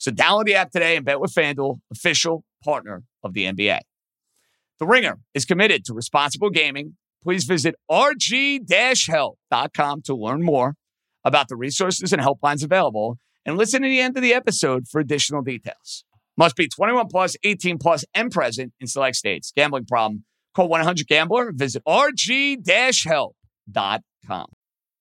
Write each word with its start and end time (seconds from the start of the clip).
So 0.00 0.10
download 0.10 0.46
the 0.46 0.54
app 0.54 0.72
today 0.72 0.96
and 0.96 1.04
bet 1.04 1.20
with 1.20 1.32
FanDuel, 1.32 1.78
official 1.92 2.42
partner 2.64 3.04
of 3.22 3.34
the 3.34 3.44
NBA. 3.44 3.78
The 4.78 4.86
Ringer 4.86 5.18
is 5.34 5.44
committed 5.44 5.84
to 5.84 5.94
responsible 5.94 6.50
gaming. 6.50 6.96
Please 7.22 7.44
visit 7.44 7.74
rg-help.com 7.90 10.02
to 10.02 10.14
learn 10.14 10.42
more 10.42 10.74
about 11.22 11.48
the 11.48 11.56
resources 11.56 12.14
and 12.14 12.22
helplines 12.22 12.64
available 12.64 13.18
and 13.44 13.58
listen 13.58 13.82
to 13.82 13.88
the 13.88 14.00
end 14.00 14.16
of 14.16 14.22
the 14.22 14.32
episode 14.32 14.88
for 14.88 15.00
additional 15.00 15.42
details. 15.42 16.04
Must 16.36 16.56
be 16.56 16.66
21 16.66 17.08
plus, 17.08 17.36
18 17.44 17.78
plus, 17.78 18.06
and 18.14 18.30
present 18.30 18.72
in 18.80 18.86
select 18.86 19.16
states. 19.16 19.52
Gambling 19.54 19.84
problem 19.84 20.24
Call 20.54 20.68
1-800-GAMBLER. 20.68 21.52
Visit 21.54 21.82
rg 21.86 23.06
help.com. 23.06 24.46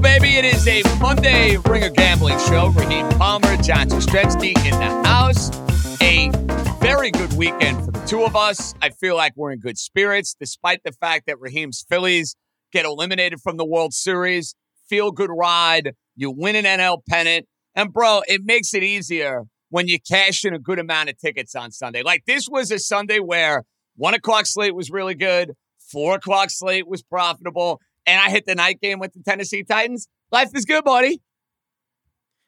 Baby. 0.00 0.36
It 0.36 0.44
is 0.44 0.66
a 0.68 0.82
Monday 1.00 1.56
Ringer 1.56 1.90
Gambling 1.90 2.38
Show. 2.40 2.68
Raheem 2.68 3.08
Palmer, 3.10 3.56
John 3.58 3.88
Jastremski 3.88 4.56
in 4.64 4.72
the 4.72 5.08
house. 5.08 5.50
A 6.02 6.30
very 6.80 7.10
good 7.10 7.32
weekend 7.34 7.84
for 7.84 7.90
the 7.90 8.04
two 8.06 8.24
of 8.24 8.36
us. 8.36 8.74
I 8.82 8.90
feel 8.90 9.16
like 9.16 9.32
we're 9.36 9.52
in 9.52 9.60
good 9.60 9.78
spirits, 9.78 10.36
despite 10.38 10.80
the 10.84 10.92
fact 10.92 11.26
that 11.26 11.40
Raheem's 11.40 11.84
Phillies 11.88 12.36
get 12.72 12.84
eliminated 12.84 13.40
from 13.40 13.56
the 13.56 13.64
World 13.64 13.94
Series. 13.94 14.54
Feel 14.88 15.10
good 15.10 15.30
ride 15.30 15.94
you 16.18 16.30
win 16.30 16.56
an 16.56 16.64
NL 16.64 16.98
pennant. 17.08 17.46
And 17.74 17.92
bro, 17.92 18.22
it 18.26 18.42
makes 18.44 18.74
it 18.74 18.82
easier 18.82 19.44
when 19.70 19.86
you 19.86 19.98
cash 20.00 20.44
in 20.44 20.52
a 20.52 20.58
good 20.58 20.78
amount 20.78 21.08
of 21.08 21.16
tickets 21.16 21.54
on 21.54 21.70
Sunday. 21.70 22.02
Like 22.02 22.24
this 22.26 22.48
was 22.50 22.70
a 22.72 22.78
Sunday 22.78 23.20
where 23.20 23.62
one 23.96 24.14
o'clock 24.14 24.46
slate 24.46 24.74
was 24.74 24.90
really 24.90 25.14
good, 25.14 25.52
four 25.90 26.16
o'clock 26.16 26.50
slate 26.50 26.88
was 26.88 27.02
profitable, 27.02 27.80
and 28.08 28.20
I 28.20 28.30
hit 28.30 28.46
the 28.46 28.54
night 28.54 28.80
game 28.80 28.98
with 28.98 29.12
the 29.12 29.22
Tennessee 29.22 29.62
Titans. 29.62 30.08
Life 30.32 30.50
is 30.54 30.64
good, 30.64 30.82
buddy. 30.82 31.20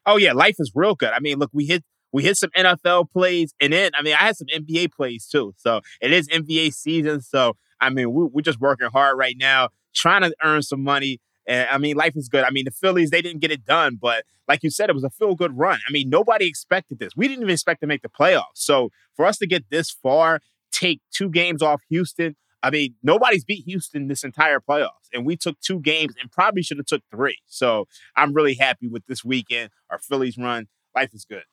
Oh 0.05 0.17
yeah, 0.17 0.33
life 0.33 0.55
is 0.57 0.71
real 0.73 0.95
good. 0.95 1.11
I 1.11 1.19
mean, 1.19 1.37
look, 1.37 1.51
we 1.53 1.65
hit 1.65 1.83
we 2.11 2.23
hit 2.23 2.37
some 2.37 2.49
NFL 2.57 3.11
plays, 3.11 3.53
and 3.61 3.71
then 3.71 3.91
I 3.97 4.01
mean, 4.01 4.15
I 4.15 4.23
had 4.23 4.35
some 4.35 4.47
NBA 4.47 4.91
plays 4.91 5.27
too. 5.27 5.53
So 5.57 5.81
it 6.01 6.11
is 6.11 6.27
NBA 6.27 6.73
season. 6.73 7.21
So 7.21 7.55
I 7.79 7.91
mean, 7.91 8.11
we, 8.11 8.25
we're 8.25 8.41
just 8.41 8.59
working 8.59 8.89
hard 8.91 9.17
right 9.17 9.35
now, 9.37 9.69
trying 9.93 10.23
to 10.23 10.33
earn 10.43 10.63
some 10.63 10.83
money. 10.83 11.19
And 11.47 11.69
I 11.69 11.77
mean, 11.77 11.95
life 11.95 12.13
is 12.15 12.27
good. 12.27 12.43
I 12.43 12.49
mean, 12.49 12.65
the 12.65 12.71
Phillies, 12.71 13.11
they 13.11 13.21
didn't 13.21 13.41
get 13.41 13.51
it 13.51 13.63
done, 13.63 13.97
but 14.01 14.25
like 14.47 14.63
you 14.63 14.69
said, 14.71 14.89
it 14.89 14.93
was 14.93 15.03
a 15.03 15.09
feel 15.11 15.35
good 15.35 15.57
run. 15.57 15.79
I 15.87 15.91
mean, 15.91 16.09
nobody 16.09 16.47
expected 16.47 16.99
this. 16.99 17.13
We 17.15 17.27
didn't 17.27 17.43
even 17.43 17.53
expect 17.53 17.81
to 17.81 17.87
make 17.87 18.01
the 18.01 18.09
playoffs. 18.09 18.55
So 18.55 18.89
for 19.15 19.25
us 19.25 19.37
to 19.37 19.47
get 19.47 19.65
this 19.69 19.91
far, 19.91 20.39
take 20.71 21.01
two 21.11 21.29
games 21.29 21.61
off 21.61 21.81
Houston, 21.89 22.35
I 22.63 22.69
mean, 22.69 22.95
nobody's 23.01 23.43
beat 23.43 23.65
Houston 23.65 24.07
this 24.07 24.23
entire 24.23 24.59
playoffs, 24.59 25.09
and 25.13 25.25
we 25.25 25.35
took 25.35 25.59
two 25.61 25.79
games 25.79 26.13
and 26.21 26.31
probably 26.31 26.61
should 26.61 26.77
have 26.77 26.85
took 26.85 27.01
three. 27.11 27.39
So 27.47 27.87
I'm 28.15 28.33
really 28.33 28.53
happy 28.55 28.87
with 28.87 29.05
this 29.07 29.25
weekend. 29.25 29.71
Our 29.89 29.99
Phillies 29.99 30.37
run. 30.37 30.67
Life 30.95 31.13
is 31.13 31.25
good. 31.25 31.43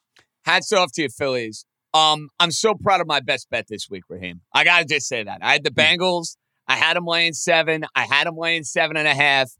Hats 0.44 0.72
off 0.72 0.92
to 0.92 1.02
you, 1.02 1.08
Phillies. 1.08 1.64
Um, 1.94 2.28
I'm 2.38 2.50
so 2.50 2.74
proud 2.74 3.00
of 3.00 3.06
my 3.06 3.20
best 3.20 3.48
bet 3.50 3.66
this 3.68 3.88
week, 3.88 4.04
Raheem. 4.08 4.42
I 4.52 4.64
gotta 4.64 4.84
just 4.84 5.08
say 5.08 5.22
that. 5.22 5.38
I 5.42 5.52
had 5.52 5.64
the 5.64 5.70
hmm. 5.70 5.80
Bengals. 5.80 6.36
I 6.66 6.76
had 6.76 6.96
them 6.96 7.06
laying 7.06 7.32
seven. 7.32 7.86
I 7.94 8.04
had 8.04 8.26
them 8.26 8.36
laying 8.36 8.64
seven 8.64 8.96
and 8.96 9.08
a 9.08 9.14
half. 9.14 9.50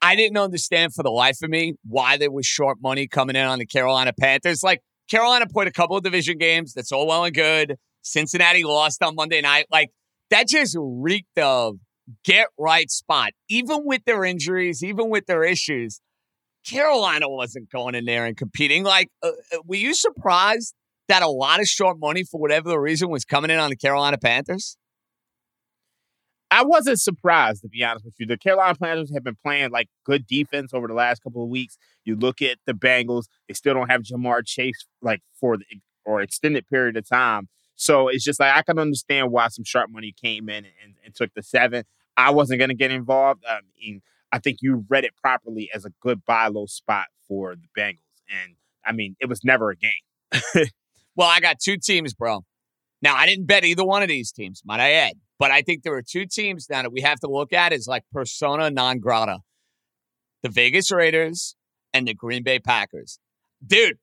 I 0.00 0.16
didn't 0.16 0.38
understand 0.38 0.94
for 0.94 1.02
the 1.02 1.10
life 1.10 1.42
of 1.42 1.50
me 1.50 1.74
why 1.86 2.16
there 2.16 2.30
was 2.30 2.46
short 2.46 2.78
money 2.80 3.06
coming 3.08 3.36
in 3.36 3.44
on 3.44 3.58
the 3.58 3.66
Carolina 3.66 4.12
Panthers. 4.18 4.62
Like 4.62 4.80
Carolina 5.10 5.46
played 5.46 5.68
a 5.68 5.72
couple 5.72 5.96
of 5.96 6.02
division 6.02 6.38
games. 6.38 6.72
That's 6.74 6.92
all 6.92 7.06
well 7.06 7.24
and 7.24 7.34
good. 7.34 7.76
Cincinnati 8.02 8.62
lost 8.62 9.02
on 9.02 9.14
Monday 9.14 9.40
night. 9.40 9.66
Like 9.70 9.90
that 10.30 10.48
just 10.48 10.76
reeked 10.78 11.38
of 11.38 11.76
get 12.24 12.48
right 12.58 12.90
spot. 12.90 13.32
Even 13.48 13.82
with 13.84 14.04
their 14.04 14.24
injuries, 14.24 14.82
even 14.82 15.10
with 15.10 15.26
their 15.26 15.44
issues, 15.44 16.00
Carolina 16.66 17.28
wasn't 17.28 17.70
going 17.70 17.94
in 17.94 18.04
there 18.04 18.26
and 18.26 18.36
competing. 18.36 18.84
Like, 18.84 19.10
uh, 19.22 19.30
uh 19.52 19.58
were 19.64 19.76
you 19.76 19.94
surprised 19.94 20.74
that 21.08 21.22
a 21.22 21.28
lot 21.28 21.60
of 21.60 21.66
short 21.66 21.98
money 21.98 22.24
for 22.24 22.40
whatever 22.40 22.68
the 22.68 22.78
reason 22.78 23.08
was 23.08 23.24
coming 23.24 23.50
in 23.50 23.58
on 23.58 23.70
the 23.70 23.76
Carolina 23.76 24.18
Panthers? 24.18 24.76
I 26.50 26.64
wasn't 26.64 27.00
surprised 27.00 27.62
to 27.62 27.68
be 27.68 27.82
honest 27.82 28.04
with 28.04 28.14
you. 28.18 28.26
The 28.26 28.38
Carolina 28.38 28.74
Panthers 28.76 29.12
have 29.12 29.24
been 29.24 29.36
playing 29.44 29.70
like 29.70 29.88
good 30.04 30.26
defense 30.26 30.72
over 30.72 30.86
the 30.86 30.94
last 30.94 31.22
couple 31.22 31.42
of 31.42 31.48
weeks. 31.48 31.76
You 32.04 32.16
look 32.16 32.40
at 32.40 32.58
the 32.66 32.72
Bengals; 32.72 33.24
they 33.48 33.54
still 33.54 33.74
don't 33.74 33.90
have 33.90 34.02
Ja'Marr 34.02 34.46
Chase 34.46 34.86
like 35.02 35.20
for 35.40 35.56
the 35.56 35.64
or 36.04 36.22
extended 36.22 36.66
period 36.68 36.96
of 36.96 37.08
time. 37.08 37.48
So 37.76 38.08
it's 38.08 38.24
just 38.24 38.40
like 38.40 38.54
I 38.54 38.62
can 38.62 38.78
understand 38.78 39.30
why 39.30 39.48
some 39.48 39.64
sharp 39.64 39.90
money 39.90 40.12
came 40.12 40.48
in 40.48 40.64
and, 40.64 40.94
and 41.04 41.14
took 41.14 41.32
the 41.34 41.42
seven. 41.42 41.84
I 42.16 42.30
wasn't 42.30 42.58
going 42.58 42.70
to 42.70 42.74
get 42.74 42.90
involved. 42.90 43.44
I 43.46 43.58
mean, 43.78 44.00
I 44.32 44.38
think 44.38 44.58
you 44.62 44.84
read 44.88 45.04
it 45.04 45.14
properly 45.16 45.70
as 45.74 45.84
a 45.84 45.90
good 46.00 46.24
buy 46.24 46.48
low 46.48 46.66
spot 46.66 47.06
for 47.28 47.54
the 47.54 47.68
Bengals, 47.78 48.22
and 48.28 48.56
I 48.84 48.92
mean, 48.92 49.16
it 49.20 49.28
was 49.28 49.44
never 49.44 49.70
a 49.70 49.76
game. 49.76 49.92
well, 51.16 51.28
I 51.28 51.40
got 51.40 51.60
two 51.60 51.76
teams, 51.76 52.14
bro. 52.14 52.44
Now 53.02 53.14
I 53.14 53.26
didn't 53.26 53.46
bet 53.46 53.64
either 53.64 53.84
one 53.84 54.02
of 54.02 54.08
these 54.08 54.32
teams, 54.32 54.62
might 54.64 54.80
I 54.80 54.92
add. 54.92 55.14
But 55.38 55.50
I 55.50 55.60
think 55.60 55.82
there 55.82 55.94
are 55.94 56.02
two 56.02 56.24
teams 56.24 56.66
now 56.70 56.82
that 56.82 56.92
we 56.92 57.02
have 57.02 57.20
to 57.20 57.30
look 57.30 57.52
at 57.52 57.72
as 57.72 57.86
like 57.86 58.04
persona 58.10 58.70
non 58.70 58.98
grata 59.00 59.40
the 60.42 60.48
Vegas 60.48 60.90
Raiders 60.90 61.56
and 61.92 62.06
the 62.06 62.14
Green 62.14 62.42
Bay 62.42 62.58
Packers. 62.58 63.18
Dude, 63.64 63.98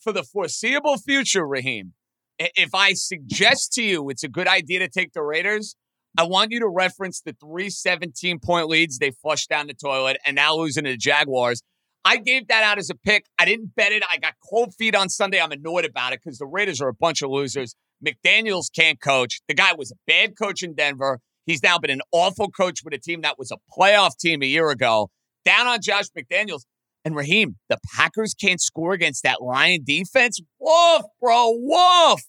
for 0.00 0.12
the 0.12 0.22
foreseeable 0.22 0.98
future, 0.98 1.46
Raheem, 1.46 1.92
if 2.38 2.74
I 2.74 2.94
suggest 2.94 3.72
to 3.74 3.82
you 3.82 4.10
it's 4.10 4.24
a 4.24 4.28
good 4.28 4.48
idea 4.48 4.80
to 4.80 4.88
take 4.88 5.12
the 5.12 5.22
Raiders, 5.22 5.76
I 6.16 6.24
want 6.24 6.52
you 6.52 6.60
to 6.60 6.68
reference 6.68 7.20
the 7.20 7.32
three 7.32 7.70
17 7.70 8.38
point 8.38 8.68
leads 8.68 8.98
they 8.98 9.10
flushed 9.10 9.48
down 9.48 9.66
the 9.66 9.74
toilet 9.74 10.18
and 10.24 10.36
now 10.36 10.54
losing 10.54 10.84
to 10.84 10.90
the 10.90 10.96
Jaguars. 10.96 11.62
I 12.04 12.18
gave 12.18 12.48
that 12.48 12.62
out 12.62 12.78
as 12.78 12.90
a 12.90 12.94
pick. 12.94 13.24
I 13.38 13.46
didn't 13.46 13.74
bet 13.74 13.90
it. 13.90 14.02
I 14.10 14.18
got 14.18 14.34
cold 14.48 14.74
feet 14.74 14.94
on 14.94 15.08
Sunday. 15.08 15.40
I'm 15.40 15.52
annoyed 15.52 15.86
about 15.86 16.12
it 16.12 16.20
because 16.22 16.38
the 16.38 16.46
Raiders 16.46 16.80
are 16.80 16.88
a 16.88 16.94
bunch 16.94 17.22
of 17.22 17.30
losers. 17.30 17.74
McDaniels 18.04 18.66
can't 18.74 19.00
coach. 19.00 19.40
The 19.48 19.54
guy 19.54 19.72
was 19.72 19.90
a 19.90 19.94
bad 20.06 20.36
coach 20.36 20.62
in 20.62 20.74
Denver. 20.74 21.20
He's 21.46 21.62
now 21.62 21.78
been 21.78 21.90
an 21.90 22.02
awful 22.12 22.50
coach 22.50 22.80
with 22.84 22.94
a 22.94 22.98
team 22.98 23.22
that 23.22 23.38
was 23.38 23.50
a 23.50 23.58
playoff 23.76 24.18
team 24.18 24.42
a 24.42 24.46
year 24.46 24.70
ago. 24.70 25.10
Down 25.44 25.66
on 25.66 25.80
Josh 25.80 26.06
McDaniels. 26.16 26.64
And 27.04 27.14
Raheem, 27.14 27.56
the 27.68 27.78
Packers 27.96 28.34
can't 28.34 28.60
score 28.60 28.92
against 28.92 29.22
that 29.24 29.42
Lion 29.42 29.82
defense. 29.84 30.40
Woof, 30.58 31.02
bro, 31.20 31.52
woof. 31.54 32.22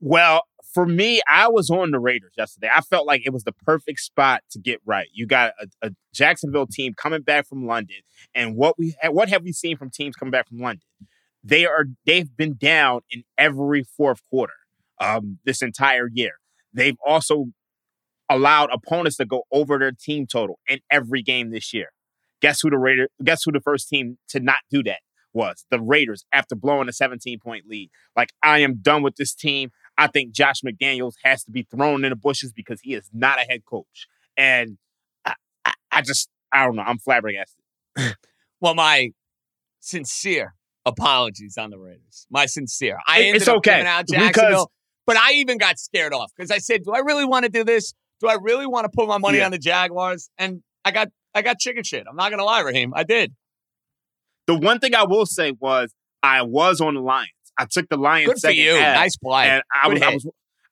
Well, 0.00 0.42
for 0.72 0.86
me, 0.86 1.20
I 1.28 1.48
was 1.48 1.70
on 1.70 1.90
the 1.90 1.98
Raiders 1.98 2.32
yesterday. 2.36 2.70
I 2.72 2.80
felt 2.80 3.06
like 3.06 3.22
it 3.24 3.32
was 3.32 3.44
the 3.44 3.52
perfect 3.52 4.00
spot 4.00 4.42
to 4.52 4.58
get 4.58 4.80
right. 4.84 5.08
You 5.12 5.26
got 5.26 5.52
a, 5.60 5.88
a 5.88 5.90
Jacksonville 6.14 6.66
team 6.66 6.94
coming 6.94 7.22
back 7.22 7.46
from 7.46 7.66
London, 7.66 7.96
and 8.34 8.56
what 8.56 8.78
we 8.78 8.94
what 9.10 9.28
have 9.28 9.42
we 9.42 9.52
seen 9.52 9.76
from 9.76 9.90
teams 9.90 10.14
coming 10.16 10.30
back 10.30 10.48
from 10.48 10.58
London? 10.58 10.82
They 11.42 11.66
are 11.66 11.86
they've 12.06 12.34
been 12.36 12.56
down 12.56 13.00
in 13.10 13.24
every 13.36 13.82
fourth 13.82 14.20
quarter 14.30 14.52
um, 15.00 15.38
this 15.44 15.62
entire 15.62 16.08
year. 16.12 16.34
They've 16.72 16.98
also 17.04 17.46
allowed 18.28 18.70
opponents 18.72 19.16
to 19.16 19.24
go 19.24 19.42
over 19.50 19.78
their 19.78 19.92
team 19.92 20.26
total 20.26 20.60
in 20.68 20.80
every 20.90 21.22
game 21.22 21.50
this 21.50 21.74
year. 21.74 21.88
Guess 22.40 22.60
who 22.62 22.70
the 22.70 22.78
Raider? 22.78 23.08
Guess 23.22 23.42
who 23.44 23.52
the 23.52 23.60
first 23.60 23.88
team 23.88 24.18
to 24.28 24.40
not 24.40 24.58
do 24.70 24.82
that 24.84 25.00
was? 25.32 25.64
The 25.70 25.80
Raiders 25.80 26.24
after 26.32 26.54
blowing 26.54 26.88
a 26.88 26.92
17 26.92 27.38
point 27.38 27.64
lead. 27.68 27.90
Like 28.16 28.30
I 28.42 28.60
am 28.60 28.76
done 28.80 29.02
with 29.02 29.16
this 29.16 29.34
team. 29.34 29.70
I 29.98 30.06
think 30.06 30.32
Josh 30.32 30.62
McDaniels 30.62 31.14
has 31.24 31.44
to 31.44 31.50
be 31.50 31.62
thrown 31.62 32.04
in 32.04 32.10
the 32.10 32.16
bushes 32.16 32.52
because 32.52 32.80
he 32.80 32.94
is 32.94 33.10
not 33.12 33.38
a 33.38 33.42
head 33.42 33.64
coach. 33.64 34.06
And 34.36 34.78
I, 35.24 35.34
I, 35.64 35.72
I 35.92 36.02
just, 36.02 36.30
I 36.52 36.64
don't 36.64 36.76
know. 36.76 36.82
I'm 36.82 36.98
flabbergasted. 36.98 37.62
well, 38.60 38.74
my 38.74 39.10
sincere 39.80 40.54
apologies 40.86 41.58
on 41.58 41.70
the 41.70 41.78
Raiders. 41.78 42.26
My 42.30 42.46
sincere. 42.46 42.98
I 43.06 43.22
ended 43.22 43.42
it's 43.42 43.48
up 43.48 43.58
okay 43.58 43.72
giving 43.72 43.86
out 43.86 44.08
Jacksonville, 44.08 44.50
because 44.50 44.66
but 45.06 45.16
I 45.16 45.32
even 45.32 45.58
got 45.58 45.78
scared 45.78 46.14
off 46.14 46.30
because 46.36 46.50
I 46.50 46.58
said, 46.58 46.84
"Do 46.84 46.92
I 46.92 46.98
really 46.98 47.24
want 47.24 47.44
to 47.44 47.50
do 47.50 47.64
this? 47.64 47.94
Do 48.20 48.28
I 48.28 48.36
really 48.40 48.66
want 48.66 48.84
to 48.84 48.90
put 48.94 49.08
my 49.08 49.18
money 49.18 49.38
Yeah. 49.38 49.46
on 49.46 49.50
the 49.50 49.58
Jaguars?" 49.58 50.30
And 50.38 50.62
I 50.84 50.92
got, 50.92 51.08
I 51.34 51.42
got 51.42 51.58
chicken 51.58 51.84
shit. 51.84 52.06
I'm 52.08 52.16
not 52.16 52.30
gonna 52.30 52.44
lie, 52.44 52.60
Raheem. 52.60 52.92
I 52.94 53.04
did. 53.04 53.34
the 54.46 54.56
one 54.58 54.78
thing 54.80 54.94
I 54.94 55.04
will 55.04 55.26
say 55.26 55.52
was 55.52 55.94
I 56.22 56.42
was 56.42 56.80
on 56.80 56.94
the 56.94 57.00
Lions. 57.00 57.30
I 57.58 57.66
took 57.70 57.88
the 57.88 57.96
Lions 57.96 58.28
Good 58.34 58.40
for 58.40 58.50
you. 58.50 58.74
half, 58.74 58.96
Nice 58.96 59.16
play. 59.16 59.48
and 59.48 59.62
I 59.82 59.88
was, 59.88 60.02
I 60.02 60.10
was 60.14 60.26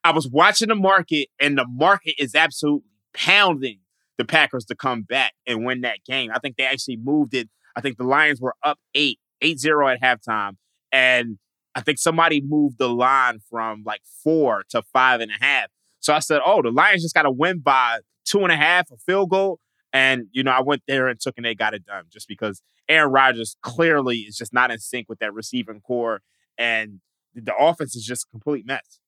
I 0.05 0.11
was 0.11 0.27
watching 0.29 0.69
the 0.69 0.75
market, 0.75 1.27
and 1.39 1.57
the 1.57 1.65
market 1.67 2.15
is 2.17 2.35
absolutely 2.35 2.89
pounding 3.13 3.79
the 4.17 4.25
Packers 4.25 4.65
to 4.65 4.75
come 4.75 5.01
back 5.03 5.33
and 5.47 5.65
win 5.65 5.81
that 5.81 5.99
game. 6.05 6.31
I 6.33 6.39
think 6.39 6.57
they 6.57 6.65
actually 6.65 6.97
moved 6.97 7.33
it. 7.33 7.49
I 7.75 7.81
think 7.81 7.97
the 7.97 8.03
Lions 8.03 8.41
were 8.41 8.55
up 8.63 8.77
eight, 8.95 9.19
8-0 9.41 9.93
at 9.95 10.01
halftime, 10.01 10.57
and 10.91 11.37
I 11.75 11.81
think 11.81 11.99
somebody 11.99 12.41
moved 12.41 12.77
the 12.79 12.89
line 12.89 13.39
from 13.49 13.83
like 13.85 14.01
four 14.23 14.63
to 14.71 14.81
five 14.91 15.21
and 15.21 15.31
a 15.31 15.35
half. 15.43 15.67
So 16.01 16.13
I 16.13 16.19
said, 16.19 16.41
"Oh, 16.45 16.61
the 16.61 16.71
Lions 16.71 17.03
just 17.03 17.13
got 17.15 17.23
to 17.23 17.31
win 17.31 17.59
by 17.59 17.99
two 18.25 18.39
and 18.39 18.51
a 18.51 18.55
half, 18.57 18.89
a 18.91 18.97
field 19.05 19.29
goal." 19.29 19.59
And 19.91 20.27
you 20.31 20.43
know, 20.43 20.51
I 20.51 20.61
went 20.61 20.83
there 20.87 21.07
and 21.07 21.19
took 21.19 21.35
and 21.37 21.45
they 21.45 21.55
got 21.55 21.73
it 21.73 21.85
done 21.85 22.05
just 22.11 22.27
because 22.27 22.61
Aaron 22.87 23.11
Rodgers 23.11 23.55
clearly 23.61 24.17
is 24.19 24.37
just 24.37 24.53
not 24.53 24.71
in 24.71 24.79
sync 24.79 25.07
with 25.09 25.19
that 25.19 25.33
receiving 25.33 25.81
corps, 25.81 26.21
and 26.57 26.99
the 27.33 27.55
offense 27.55 27.95
is 27.95 28.05
just 28.05 28.25
a 28.25 28.29
complete 28.31 28.65
mess. 28.65 28.99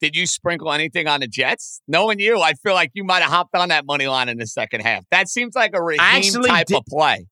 Did 0.00 0.14
you 0.14 0.26
sprinkle 0.26 0.72
anything 0.72 1.06
on 1.08 1.20
the 1.20 1.26
Jets? 1.26 1.80
Knowing 1.88 2.20
you, 2.20 2.38
I 2.40 2.52
feel 2.52 2.74
like 2.74 2.90
you 2.92 3.02
might 3.02 3.22
have 3.22 3.30
hopped 3.30 3.54
on 3.54 3.70
that 3.70 3.86
money 3.86 4.06
line 4.06 4.28
in 4.28 4.36
the 4.36 4.46
second 4.46 4.80
half. 4.82 5.04
That 5.10 5.28
seems 5.28 5.54
like 5.54 5.70
a 5.74 5.82
Raheem 5.82 6.00
type 6.50 6.66
did- 6.66 6.76
of 6.76 6.84
play. 6.86 7.26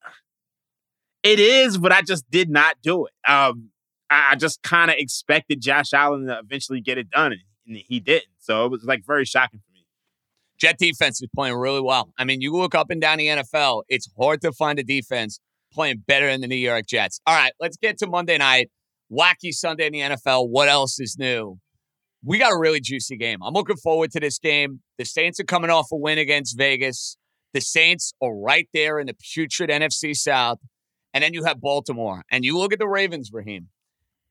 It 1.23 1.41
is, 1.41 1.79
but 1.79 1.91
I 1.93 2.03
just 2.03 2.31
did 2.31 2.51
not 2.51 2.77
do 2.83 3.07
it. 3.07 3.13
Um, 3.31 3.71
I, 4.11 4.31
I 4.33 4.37
just 4.37 4.63
kind 4.63 4.91
of 4.91 4.97
expected 4.99 5.61
Josh 5.61 5.93
Allen 5.95 6.27
to 6.27 6.39
eventually 6.39 6.81
get 6.81 6.99
it 6.99 7.11
done, 7.11 7.33
and 7.67 7.77
he 7.77 8.01
didn't. 8.01 8.29
So 8.39 8.65
it 8.67 8.71
was 8.71 8.85
like 8.85 9.05
very 9.07 9.25
shocking 9.25 9.61
for 9.61 9.73
me. 9.73 9.74
Jet 10.65 10.79
defense 10.79 11.21
is 11.21 11.29
playing 11.35 11.57
really 11.57 11.83
well. 11.83 12.09
I 12.17 12.25
mean, 12.25 12.41
you 12.41 12.51
look 12.51 12.75
up 12.75 12.89
and 12.89 12.99
down 12.99 13.19
the 13.19 13.27
NFL, 13.27 13.83
it's 13.91 14.09
hard 14.19 14.41
to 14.41 14.51
find 14.51 14.79
a 14.79 14.83
defense 14.83 15.39
playing 15.71 16.05
better 16.07 16.27
than 16.27 16.41
the 16.41 16.47
New 16.47 16.57
York 16.57 16.87
Jets. 16.87 17.21
All 17.27 17.37
right, 17.37 17.53
let's 17.61 17.77
get 17.77 17.99
to 17.99 18.07
Monday 18.07 18.39
night. 18.39 18.71
Wacky 19.13 19.53
Sunday 19.53 19.89
in 19.89 19.93
the 19.93 19.99
NFL. 19.99 20.49
What 20.49 20.71
else 20.71 20.99
is 20.99 21.17
new? 21.19 21.59
We 22.25 22.39
got 22.39 22.55
a 22.55 22.59
really 22.59 22.81
juicy 22.81 23.19
game. 23.19 23.41
I'm 23.45 23.53
looking 23.53 23.77
forward 23.77 24.11
to 24.13 24.21
this 24.21 24.39
game. 24.39 24.81
The 24.97 25.05
Saints 25.05 25.39
are 25.39 25.45
coming 25.45 25.69
off 25.69 25.89
a 25.93 25.97
win 25.97 26.17
against 26.17 26.57
Vegas. 26.57 27.19
The 27.53 27.61
Saints 27.61 28.15
are 28.23 28.35
right 28.35 28.67
there 28.73 28.99
in 28.99 29.09
the 29.09 29.17
putrid 29.35 29.69
NFC 29.69 30.15
South. 30.15 30.61
And 31.13 31.23
then 31.23 31.35
you 31.35 31.45
have 31.45 31.61
Baltimore. 31.61 32.23
And 32.31 32.43
you 32.43 32.57
look 32.57 32.73
at 32.73 32.79
the 32.79 32.89
Ravens, 32.89 33.29
Raheem. 33.35 33.69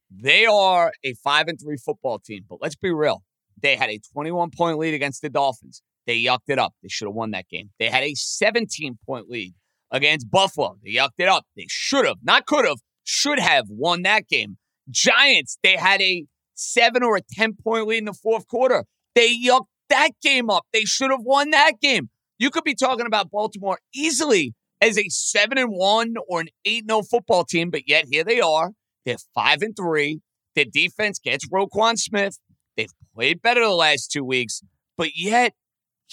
They 0.10 0.48
are 0.48 0.94
a 1.06 1.14
five 1.24 1.48
and 1.48 1.60
three 1.64 1.78
football 1.78 2.18
team. 2.18 2.46
But 2.50 2.58
let's 2.60 2.76
be 2.76 2.92
real. 2.92 3.22
They 3.62 3.76
had 3.76 3.92
a 3.92 4.00
21 4.14 4.50
point 4.50 4.80
lead 4.80 4.96
against 4.96 5.22
the 5.22 5.30
Dolphins. 5.30 5.84
They 6.06 6.22
yucked 6.22 6.50
it 6.50 6.60
up. 6.60 6.74
They 6.82 6.90
should 6.90 7.08
have 7.08 7.16
won 7.16 7.32
that 7.32 7.48
game. 7.50 7.70
They 7.80 7.90
had 7.90 8.04
a 8.04 8.14
17 8.16 8.98
point 9.06 9.30
lead 9.30 9.54
against 9.92 10.30
Buffalo. 10.30 10.78
They 10.84 10.92
yucked 10.94 11.20
it 11.20 11.30
up. 11.30 11.46
They 11.56 11.66
should 11.70 12.06
have, 12.06 12.18
not 12.24 12.46
could 12.46 12.66
have, 12.66 12.80
should 13.04 13.40
have 13.40 13.66
won 13.70 14.02
that 14.04 14.28
game. 14.28 14.58
Giants, 14.90 15.58
they 15.64 15.78
had 15.78 16.02
a 16.02 16.26
seven 16.56 17.04
or 17.04 17.18
a 17.18 17.22
10 17.22 17.56
point 17.64 17.88
lead 17.88 18.00
in 18.00 18.06
the 18.06 18.14
fourth 18.14 18.48
quarter. 18.48 18.86
They 19.16 19.30
yucked 19.38 19.68
that 19.90 20.12
game 20.22 20.50
up. 20.50 20.66
They 20.74 20.84
should 20.86 21.12
have 21.12 21.22
won 21.24 21.52
that 21.52 21.80
game. 21.82 22.10
You 22.40 22.50
could 22.50 22.64
be 22.64 22.76
talking 22.76 23.06
about 23.06 23.32
Baltimore 23.32 23.80
easily 23.96 24.54
as 24.82 24.98
a 24.98 25.08
seven 25.08 25.58
and 25.58 25.72
one 25.72 26.16
or 26.28 26.42
an 26.42 26.48
eight 26.66 26.84
no 26.86 27.00
oh 27.00 27.04
football 27.04 27.46
team, 27.46 27.70
but 27.70 27.88
yet 27.88 28.06
here 28.10 28.24
they 28.24 28.42
are. 28.42 28.72
They're 29.06 29.18
five 29.34 29.62
and 29.62 29.76
three. 29.76 30.20
Their 30.56 30.66
defense 30.66 31.20
gets 31.20 31.48
Roquan 31.48 31.98
Smith. 31.98 32.40
They've 32.76 32.92
played 33.16 33.42
better 33.42 33.62
the 33.62 33.70
last 33.70 34.12
two 34.12 34.24
weeks, 34.24 34.62
but 34.98 35.12
yet 35.16 35.54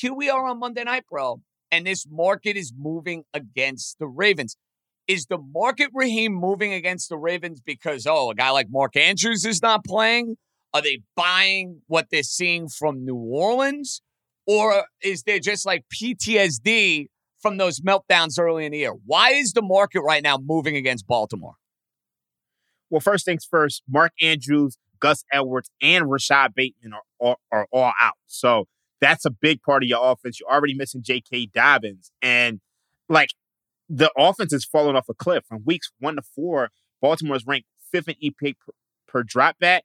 here 0.01 0.15
we 0.15 0.31
are 0.31 0.47
on 0.47 0.59
Monday 0.59 0.85
night, 0.85 1.05
bro. 1.11 1.43
And 1.71 1.87
this 1.87 2.07
market 2.11 2.57
is 2.57 2.73
moving 2.77 3.25
against 3.35 3.99
the 3.99 4.07
Ravens. 4.07 4.57
Is 5.07 5.27
the 5.27 5.39
market 5.39 5.91
Raheem 5.93 6.33
moving 6.33 6.73
against 6.73 7.09
the 7.09 7.19
Ravens 7.19 7.61
because, 7.61 8.07
oh, 8.07 8.31
a 8.31 8.35
guy 8.35 8.51
like 8.51 8.69
Mark 8.71 8.97
Andrews 8.97 9.45
is 9.45 9.61
not 9.61 9.85
playing? 9.85 10.37
Are 10.73 10.81
they 10.81 11.01
buying 11.17 11.83
what 11.87 12.07
they're 12.11 12.23
seeing 12.23 12.69
from 12.69 13.05
New 13.05 13.17
Orleans? 13.17 14.03
Or 14.47 14.85
is 15.03 15.25
there 15.25 15.39
just 15.39 15.67
like 15.67 15.85
PTSD 15.95 17.07
from 17.41 17.57
those 17.57 17.81
meltdowns 17.81 18.39
early 18.39 18.65
in 18.67 18.73
the 18.73 18.79
year? 18.79 18.95
Why 19.05 19.33
is 19.33 19.53
the 19.53 19.63
market 19.63 20.01
right 20.03 20.23
now 20.23 20.39
moving 20.39 20.77
against 20.77 21.07
Baltimore? 21.07 21.55
Well, 22.89 23.01
first 23.01 23.25
things 23.25 23.45
first, 23.49 23.83
Mark 23.89 24.13
Andrews, 24.21 24.77
Gus 25.01 25.25
Edwards, 25.33 25.71
and 25.83 26.11
Rashod 26.11 26.55
Bateman 26.55 26.95
are, 26.95 27.03
are, 27.21 27.37
are 27.53 27.67
all 27.73 27.93
out. 28.01 28.15
So 28.27 28.67
that's 29.01 29.25
a 29.25 29.31
big 29.31 29.63
part 29.63 29.83
of 29.83 29.89
your 29.89 30.13
offense. 30.13 30.41
You're 30.41 30.51
already 30.51 30.75
missing 30.75 31.03
J.K. 31.03 31.47
Dobbins. 31.55 32.11
And 32.23 32.61
like 33.09 33.31
the 33.89 34.11
offense 34.17 34.53
is 34.53 34.65
falling 34.65 34.97
off 34.97 35.09
a 35.09 35.15
cliff. 35.15 35.45
From 35.47 35.63
weeks 35.65 35.91
one 35.99 36.17
to 36.17 36.23
four, 36.23 36.71
Baltimore's 37.01 37.47
ranked 37.47 37.67
fifth 37.91 38.09
in 38.09 38.15
EPA 38.23 38.55
per, 38.59 38.73
per 39.09 39.23
drop 39.23 39.59
back. 39.59 39.85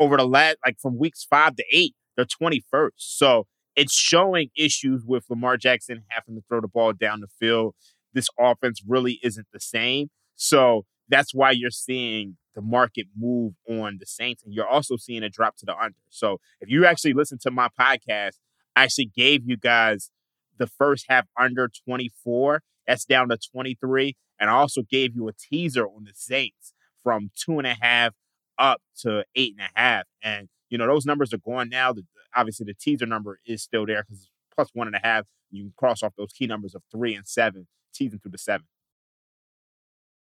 Over 0.00 0.16
the 0.16 0.26
last, 0.26 0.56
like 0.66 0.78
from 0.80 0.98
weeks 0.98 1.24
five 1.24 1.54
to 1.56 1.64
eight, 1.70 1.94
they're 2.16 2.24
21st. 2.24 2.90
So 2.96 3.46
it's 3.76 3.94
showing 3.94 4.50
issues 4.56 5.04
with 5.04 5.24
Lamar 5.28 5.56
Jackson 5.56 6.02
having 6.08 6.34
to 6.36 6.42
throw 6.48 6.60
the 6.60 6.68
ball 6.68 6.92
down 6.92 7.20
the 7.20 7.28
field. 7.28 7.74
This 8.12 8.28
offense 8.38 8.82
really 8.86 9.20
isn't 9.22 9.46
the 9.52 9.60
same. 9.60 10.10
So 10.36 10.84
that's 11.08 11.34
why 11.34 11.50
you're 11.50 11.70
seeing 11.70 12.36
the 12.54 12.62
market 12.62 13.06
move 13.16 13.54
on 13.68 13.96
the 13.98 14.06
Saints, 14.06 14.42
and 14.44 14.54
you're 14.54 14.68
also 14.68 14.96
seeing 14.96 15.22
a 15.22 15.28
drop 15.28 15.56
to 15.56 15.66
the 15.66 15.76
under. 15.76 15.98
So 16.08 16.38
if 16.60 16.68
you 16.68 16.86
actually 16.86 17.12
listen 17.12 17.38
to 17.42 17.50
my 17.50 17.68
podcast, 17.78 18.38
I 18.76 18.84
actually 18.84 19.10
gave 19.16 19.42
you 19.44 19.56
guys 19.56 20.10
the 20.58 20.66
first 20.66 21.06
half 21.08 21.26
under 21.38 21.70
24. 21.86 22.62
That's 22.86 23.04
down 23.04 23.28
to 23.28 23.38
23. 23.38 24.16
And 24.38 24.50
I 24.50 24.54
also 24.54 24.82
gave 24.82 25.14
you 25.14 25.28
a 25.28 25.32
teaser 25.32 25.86
on 25.86 26.04
the 26.04 26.12
Saints 26.14 26.72
from 27.02 27.30
two 27.36 27.58
and 27.58 27.66
a 27.66 27.76
half 27.80 28.12
up 28.58 28.80
to 29.00 29.24
eight 29.34 29.54
and 29.58 29.68
a 29.74 29.80
half. 29.80 30.04
And, 30.22 30.48
you 30.70 30.78
know, 30.78 30.86
those 30.86 31.06
numbers 31.06 31.32
are 31.32 31.38
going 31.38 31.68
now. 31.68 31.92
The, 31.92 32.02
obviously, 32.34 32.64
the 32.64 32.74
teaser 32.74 33.06
number 33.06 33.38
is 33.46 33.62
still 33.62 33.86
there 33.86 34.02
because 34.02 34.22
it's 34.22 34.30
plus 34.54 34.70
one 34.72 34.86
and 34.86 34.96
a 34.96 35.00
half. 35.02 35.24
You 35.50 35.64
can 35.64 35.72
cross 35.76 36.02
off 36.02 36.14
those 36.16 36.32
key 36.32 36.46
numbers 36.46 36.74
of 36.74 36.82
three 36.90 37.14
and 37.14 37.26
seven, 37.26 37.68
teasing 37.94 38.18
through 38.18 38.32
the 38.32 38.38
seven. 38.38 38.66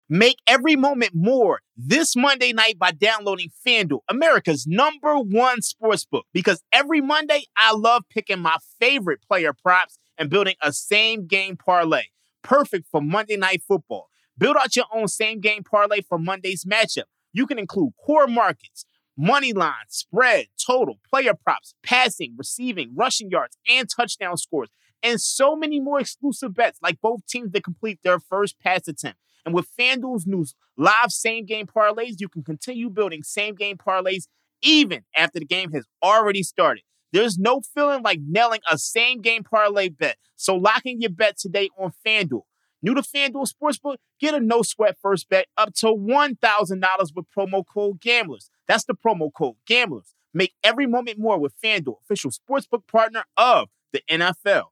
Make 0.10 0.38
every 0.48 0.78
moment 0.78 1.12
more 1.14 1.60
this 1.76 2.16
Monday 2.16 2.54
night 2.54 2.80
by 2.80 2.92
downloading 2.92 3.50
FanDuel, 3.66 4.00
America's 4.10 4.66
number 4.66 5.18
one 5.18 5.60
sportsbook. 5.60 6.22
Because 6.32 6.64
every 6.72 7.02
Monday, 7.02 7.44
I 7.58 7.74
love 7.74 8.04
picking 8.10 8.40
my 8.40 8.56
favorite 8.80 9.20
player 9.28 9.52
props 9.52 10.00
and 10.18 10.30
building 10.30 10.56
a 10.62 10.72
same 10.72 11.28
game 11.28 11.58
parlay. 11.58 12.04
Perfect 12.42 12.88
for 12.90 13.02
Monday 13.02 13.36
night 13.36 13.64
football. 13.68 14.08
Build 14.38 14.56
out 14.56 14.78
your 14.78 14.86
own 14.94 15.10
same 15.10 15.42
game 15.42 15.64
parlay 15.64 16.00
for 16.00 16.18
Monday's 16.18 16.64
matchup. 16.64 17.04
You 17.34 17.46
can 17.46 17.60
include 17.60 17.92
core 18.06 18.28
markets, 18.28 18.86
money 19.18 19.52
line, 19.52 19.74
spread, 19.90 20.46
total, 20.66 21.00
player 21.10 21.34
props, 21.34 21.74
passing, 21.84 22.34
receiving, 22.38 22.94
rushing 22.96 23.30
yards, 23.30 23.58
and 23.68 23.90
touchdown 23.90 24.38
scores, 24.38 24.70
and 25.04 25.20
so 25.20 25.58
many 25.58 25.82
more 25.82 26.00
exclusive 26.00 26.54
bets 26.54 26.80
like 26.82 27.02
both 27.02 27.26
teams 27.28 27.52
that 27.52 27.66
complete 27.66 28.00
their 28.04 28.20
first 28.20 28.58
pass 28.62 28.88
attempt. 28.88 29.20
And 29.48 29.56
with 29.56 29.70
FanDuel's 29.80 30.28
new 30.28 30.46
live 30.76 31.10
same 31.10 31.46
game 31.46 31.68
parlays, 31.68 32.16
you 32.18 32.28
can 32.28 32.44
continue 32.44 32.90
building 32.90 33.24
same 33.24 33.56
game 33.56 33.78
parlays 33.78 34.28
even 34.62 35.04
after 35.16 35.40
the 35.40 35.46
game 35.46 35.72
has 35.72 35.86
already 36.04 36.44
started. 36.44 36.84
There's 37.14 37.38
no 37.38 37.62
feeling 37.74 38.04
like 38.04 38.20
nailing 38.28 38.60
a 38.70 38.78
same 38.78 39.22
game 39.22 39.46
parlay 39.46 39.88
bet. 39.88 40.18
So 40.36 40.54
lock 40.58 40.82
in 40.84 41.00
your 41.00 41.12
bet 41.12 41.38
today 41.38 41.70
on 41.80 41.94
FanDuel. 42.06 42.42
New 42.82 42.94
to 42.94 43.02
FanDuel 43.02 43.48
Sportsbook, 43.50 43.96
get 44.20 44.36
a 44.36 44.42
no 44.42 44.64
sweat 44.64 44.98
first 45.02 45.30
bet 45.30 45.48
up 45.56 45.74
to 45.76 45.86
$1,000 45.86 46.36
with 47.16 47.26
promo 47.34 47.64
code 47.74 48.02
GAMBLERS. 48.02 48.50
That's 48.68 48.84
the 48.84 48.96
promo 48.96 49.32
code 49.34 49.56
GAMBLERS. 49.66 50.14
Make 50.34 50.56
every 50.62 50.88
moment 50.88 51.20
more 51.20 51.40
with 51.40 51.54
FanDuel, 51.64 52.02
official 52.04 52.32
sportsbook 52.32 52.86
partner 52.86 53.24
of 53.38 53.70
the 53.94 54.02
NFL. 54.12 54.66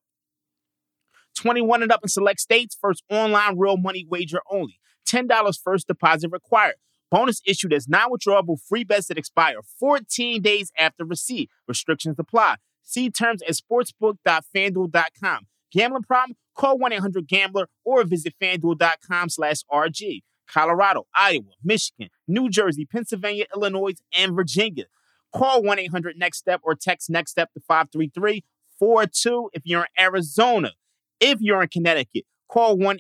21 1.36 1.84
and 1.84 1.92
up 1.92 2.02
in 2.04 2.10
select 2.10 2.40
states, 2.40 2.78
first 2.80 3.04
online 3.10 3.58
real 3.58 3.78
money 3.78 4.06
wager 4.10 4.42
only. 4.50 4.80
$10 5.08 5.60
first 5.64 5.88
deposit 5.88 6.32
required. 6.32 6.76
Bonus 7.12 7.42
issued 7.46 7.74
as 7.74 7.88
non 7.88 8.10
withdrawable 8.12 8.60
free 8.60 8.84
bets 8.84 9.08
that 9.08 9.18
expire 9.18 9.58
14 9.80 10.42
days 10.42 10.72
after 10.78 11.06
receipt. 11.06 11.50
Restrictions 11.68 12.16
apply. 12.18 12.56
See 12.84 13.10
terms 13.10 13.42
at 13.44 13.56
sportsbook.fanduel.com. 13.56 15.48
Gambling 15.72 16.04
problem? 16.04 16.38
Call 16.56 16.78
1 16.78 16.94
800 16.94 17.28
Gambler 17.28 17.68
or 17.84 18.04
visit 18.04 18.34
fanduel.com 18.42 19.30
slash 19.30 19.58
RG. 19.72 20.22
Colorado, 20.48 21.08
Iowa, 21.16 21.54
Michigan, 21.64 22.10
New 22.28 22.50
Jersey, 22.50 22.86
Pennsylvania, 22.86 23.46
Illinois, 23.56 23.94
and 24.16 24.36
Virginia. 24.36 24.86
Call 25.34 25.64
1 25.64 25.80
800 25.80 26.18
Next 26.18 26.38
Step 26.38 26.62
or 26.64 26.76
text 26.76 27.10
Next 27.10 27.32
Step 27.32 27.52
to 27.54 27.60
533 27.60 28.44
42 28.80 29.50
if 29.54 29.64
you're 29.66 29.82
in 29.82 30.04
Arizona. 30.04 30.72
If 31.28 31.42
you're 31.42 31.64
in 31.64 31.70
Connecticut, 31.70 32.24
call 32.48 32.78
1 32.78 33.00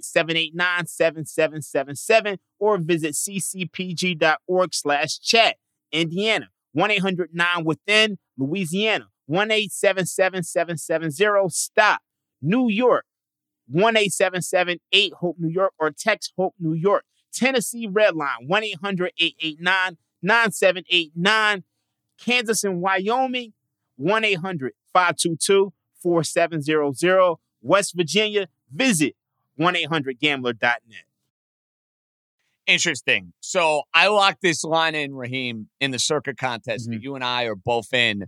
789 0.00 0.86
7777 0.86 2.38
or 2.60 2.78
visit 2.78 3.14
ccpg.org 3.14 4.72
slash 4.72 5.18
chat. 5.18 5.56
Indiana, 5.90 6.50
1 6.74 6.90
800 6.92 7.30
9 7.32 7.64
within. 7.64 8.18
Louisiana, 8.38 9.06
1 9.26 9.50
877 9.50 10.44
770 10.44 11.48
stop. 11.48 12.02
New 12.40 12.68
York, 12.68 13.04
1 13.66 13.96
877 13.96 14.78
Hope 15.18 15.36
New 15.40 15.50
York 15.50 15.72
or 15.80 15.90
text 15.90 16.34
Hope 16.36 16.54
New 16.60 16.74
York. 16.74 17.04
Tennessee 17.34 17.88
Redline, 17.88 18.46
1 18.46 18.62
800 18.62 19.12
889 19.18 19.96
9789. 20.22 21.64
Kansas 22.24 22.62
and 22.62 22.80
Wyoming, 22.80 23.54
1 23.96 24.24
800 24.24 24.72
522 24.92 25.72
4700. 26.00 27.38
West 27.66 27.94
Virginia, 27.96 28.48
visit 28.72 29.14
1 29.56 29.76
800 29.76 30.18
gambler.net. 30.20 30.80
Interesting. 32.66 33.32
So 33.40 33.82
I 33.94 34.08
locked 34.08 34.42
this 34.42 34.64
line 34.64 34.94
in, 34.94 35.14
Raheem, 35.14 35.68
in 35.80 35.92
the 35.92 35.98
Circa 35.98 36.34
contest 36.34 36.84
Mm-hmm. 36.86 36.92
that 36.98 37.02
you 37.02 37.14
and 37.14 37.22
I 37.24 37.44
are 37.44 37.54
both 37.54 37.92
in. 37.92 38.24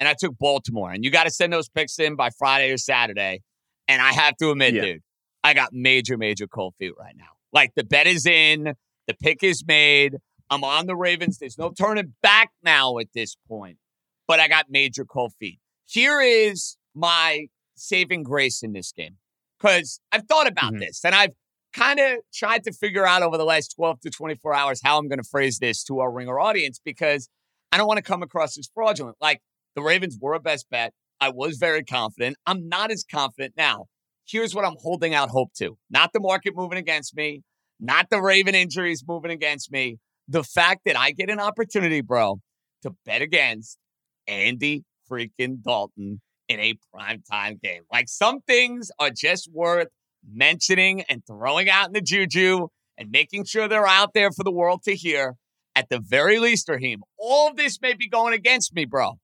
And 0.00 0.08
I 0.08 0.14
took 0.18 0.36
Baltimore. 0.38 0.90
And 0.90 1.04
you 1.04 1.10
got 1.10 1.24
to 1.24 1.30
send 1.30 1.52
those 1.52 1.68
picks 1.68 1.98
in 1.98 2.16
by 2.16 2.30
Friday 2.30 2.70
or 2.72 2.78
Saturday. 2.78 3.42
And 3.86 4.00
I 4.00 4.12
have 4.12 4.36
to 4.38 4.50
admit, 4.50 4.74
Yeah. 4.74 4.82
dude, 4.82 5.02
I 5.42 5.52
got 5.54 5.72
major, 5.72 6.16
major 6.16 6.46
cold 6.46 6.74
feet 6.78 6.92
right 6.98 7.14
now. 7.16 7.24
Like 7.52 7.72
the 7.76 7.84
bet 7.84 8.06
is 8.06 8.26
in, 8.26 8.74
the 9.06 9.14
pick 9.22 9.42
is 9.42 9.64
made. 9.66 10.16
I'm 10.50 10.64
on 10.64 10.86
the 10.86 10.96
Ravens. 10.96 11.38
There's 11.38 11.58
no 11.58 11.70
turning 11.70 12.14
back 12.22 12.50
now 12.62 12.98
at 12.98 13.08
this 13.14 13.36
point. 13.46 13.78
But 14.26 14.40
I 14.40 14.48
got 14.48 14.66
major 14.70 15.04
cold 15.04 15.34
feet. 15.38 15.58
Here 15.86 16.20
is 16.22 16.76
my 16.94 17.48
saving 17.74 18.22
grace 18.22 18.62
in 18.62 18.72
this 18.72 18.92
game. 18.92 19.16
Because 19.58 20.00
I've 20.12 20.26
thought 20.26 20.46
about 20.46 20.74
Mhm. 20.74 20.80
this 20.80 21.04
and 21.04 21.14
I've 21.14 21.32
kind 21.72 21.98
of 21.98 22.18
tried 22.32 22.62
to 22.64 22.72
figure 22.72 23.06
out 23.06 23.22
over 23.22 23.36
the 23.36 23.44
last 23.44 23.74
12 23.74 24.00
to 24.00 24.10
24 24.10 24.54
hours 24.54 24.80
how 24.82 24.98
I'm 24.98 25.08
going 25.08 25.18
to 25.18 25.28
phrase 25.28 25.58
this 25.58 25.82
to 25.84 25.98
our 26.00 26.12
ringer 26.12 26.38
audience 26.38 26.80
because 26.84 27.28
I 27.72 27.78
don't 27.78 27.88
want 27.88 27.98
to 27.98 28.02
come 28.02 28.22
across 28.22 28.56
as 28.58 28.68
fraudulent. 28.72 29.16
Like 29.20 29.40
the 29.74 29.82
Ravens 29.82 30.16
were 30.20 30.34
a 30.34 30.40
best 30.40 30.68
bet. 30.70 30.92
I 31.20 31.30
was 31.30 31.56
very 31.56 31.82
confident. 31.82 32.36
I'm 32.46 32.68
not 32.68 32.90
as 32.90 33.04
confident 33.04 33.54
now. 33.56 33.86
Here's 34.26 34.54
what 34.54 34.64
I'm 34.64 34.76
holding 34.80 35.14
out 35.14 35.30
hope 35.30 35.52
to 35.54 35.76
not 35.90 36.12
the 36.12 36.20
market 36.20 36.54
moving 36.54 36.78
against 36.78 37.16
me, 37.16 37.42
not 37.80 38.08
the 38.10 38.20
Raven 38.20 38.54
injuries 38.54 39.02
moving 39.06 39.30
against 39.30 39.72
me. 39.72 39.98
The 40.28 40.44
fact 40.44 40.82
that 40.84 40.96
I 40.96 41.10
get 41.10 41.28
an 41.28 41.40
opportunity, 41.40 42.00
bro, 42.00 42.40
to 42.82 42.90
bet 43.04 43.20
against 43.22 43.78
Andy 44.26 44.84
freaking 45.10 45.62
Dalton 45.62 46.20
in 46.48 46.60
a 46.60 46.74
primetime 46.94 47.60
game. 47.60 47.82
Like 47.92 48.08
some 48.08 48.40
things 48.40 48.90
are 48.98 49.10
just 49.10 49.50
worth 49.52 49.88
mentioning 50.26 51.02
and 51.08 51.22
throwing 51.26 51.68
out 51.68 51.86
in 51.88 51.92
the 51.92 52.00
juju 52.00 52.68
and 52.96 53.10
making 53.10 53.44
sure 53.44 53.68
they're 53.68 53.86
out 53.86 54.14
there 54.14 54.30
for 54.30 54.44
the 54.44 54.52
world 54.52 54.82
to 54.84 54.94
hear. 54.94 55.34
At 55.76 55.88
the 55.88 55.98
very 55.98 56.38
least, 56.38 56.68
Raheem, 56.68 57.02
all 57.18 57.48
of 57.48 57.56
this 57.56 57.80
may 57.80 57.94
be 57.94 58.08
going 58.08 58.32
against 58.32 58.74
me, 58.74 58.84
bro, 58.84 59.18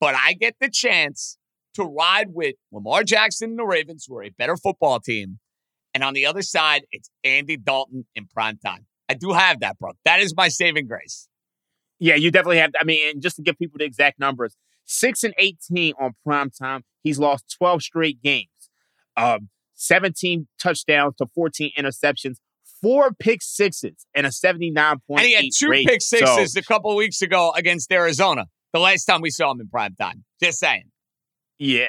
but 0.00 0.14
I 0.14 0.34
get 0.34 0.54
the 0.60 0.70
chance 0.70 1.38
to 1.74 1.82
ride 1.82 2.28
with 2.30 2.54
Lamar 2.70 3.02
Jackson 3.02 3.50
and 3.50 3.58
the 3.58 3.64
Ravens, 3.64 4.06
who 4.08 4.16
are 4.16 4.22
a 4.22 4.30
better 4.30 4.56
football 4.56 5.00
team. 5.00 5.40
And 5.94 6.04
on 6.04 6.14
the 6.14 6.26
other 6.26 6.42
side, 6.42 6.82
it's 6.92 7.10
Andy 7.24 7.56
Dalton 7.56 8.06
in 8.14 8.26
primetime. 8.26 8.84
I 9.08 9.14
do 9.14 9.32
have 9.32 9.58
that, 9.60 9.78
bro. 9.78 9.92
That 10.04 10.20
is 10.20 10.34
my 10.36 10.48
saving 10.48 10.86
grace. 10.86 11.28
Yeah, 11.98 12.14
you 12.14 12.30
definitely 12.30 12.58
have. 12.58 12.70
I 12.80 12.84
mean, 12.84 13.20
just 13.20 13.36
to 13.36 13.42
give 13.42 13.58
people 13.58 13.78
the 13.78 13.84
exact 13.84 14.20
numbers, 14.20 14.54
six 14.88 15.22
and 15.22 15.34
eighteen 15.38 15.92
on 16.00 16.14
prime 16.24 16.50
time. 16.50 16.82
He's 17.04 17.18
lost 17.18 17.54
twelve 17.56 17.82
straight 17.82 18.20
games, 18.20 18.48
um, 19.16 19.50
seventeen 19.74 20.48
touchdowns 20.60 21.14
to 21.16 21.26
fourteen 21.26 21.70
interceptions, 21.78 22.36
four 22.82 23.12
pick 23.12 23.42
sixes, 23.42 24.06
and 24.14 24.26
a 24.26 24.32
seventy-nine 24.32 24.96
point. 25.06 25.20
And 25.20 25.28
he 25.28 25.34
had 25.34 25.44
two 25.54 25.70
pick 25.70 26.00
sixes 26.02 26.56
a 26.56 26.62
couple 26.62 26.94
weeks 26.96 27.22
ago 27.22 27.52
against 27.54 27.92
Arizona. 27.92 28.46
The 28.72 28.80
last 28.80 29.04
time 29.04 29.20
we 29.20 29.30
saw 29.30 29.52
him 29.52 29.60
in 29.60 29.68
primetime. 29.68 30.22
Just 30.42 30.58
saying. 30.58 30.90
yeah, 31.58 31.86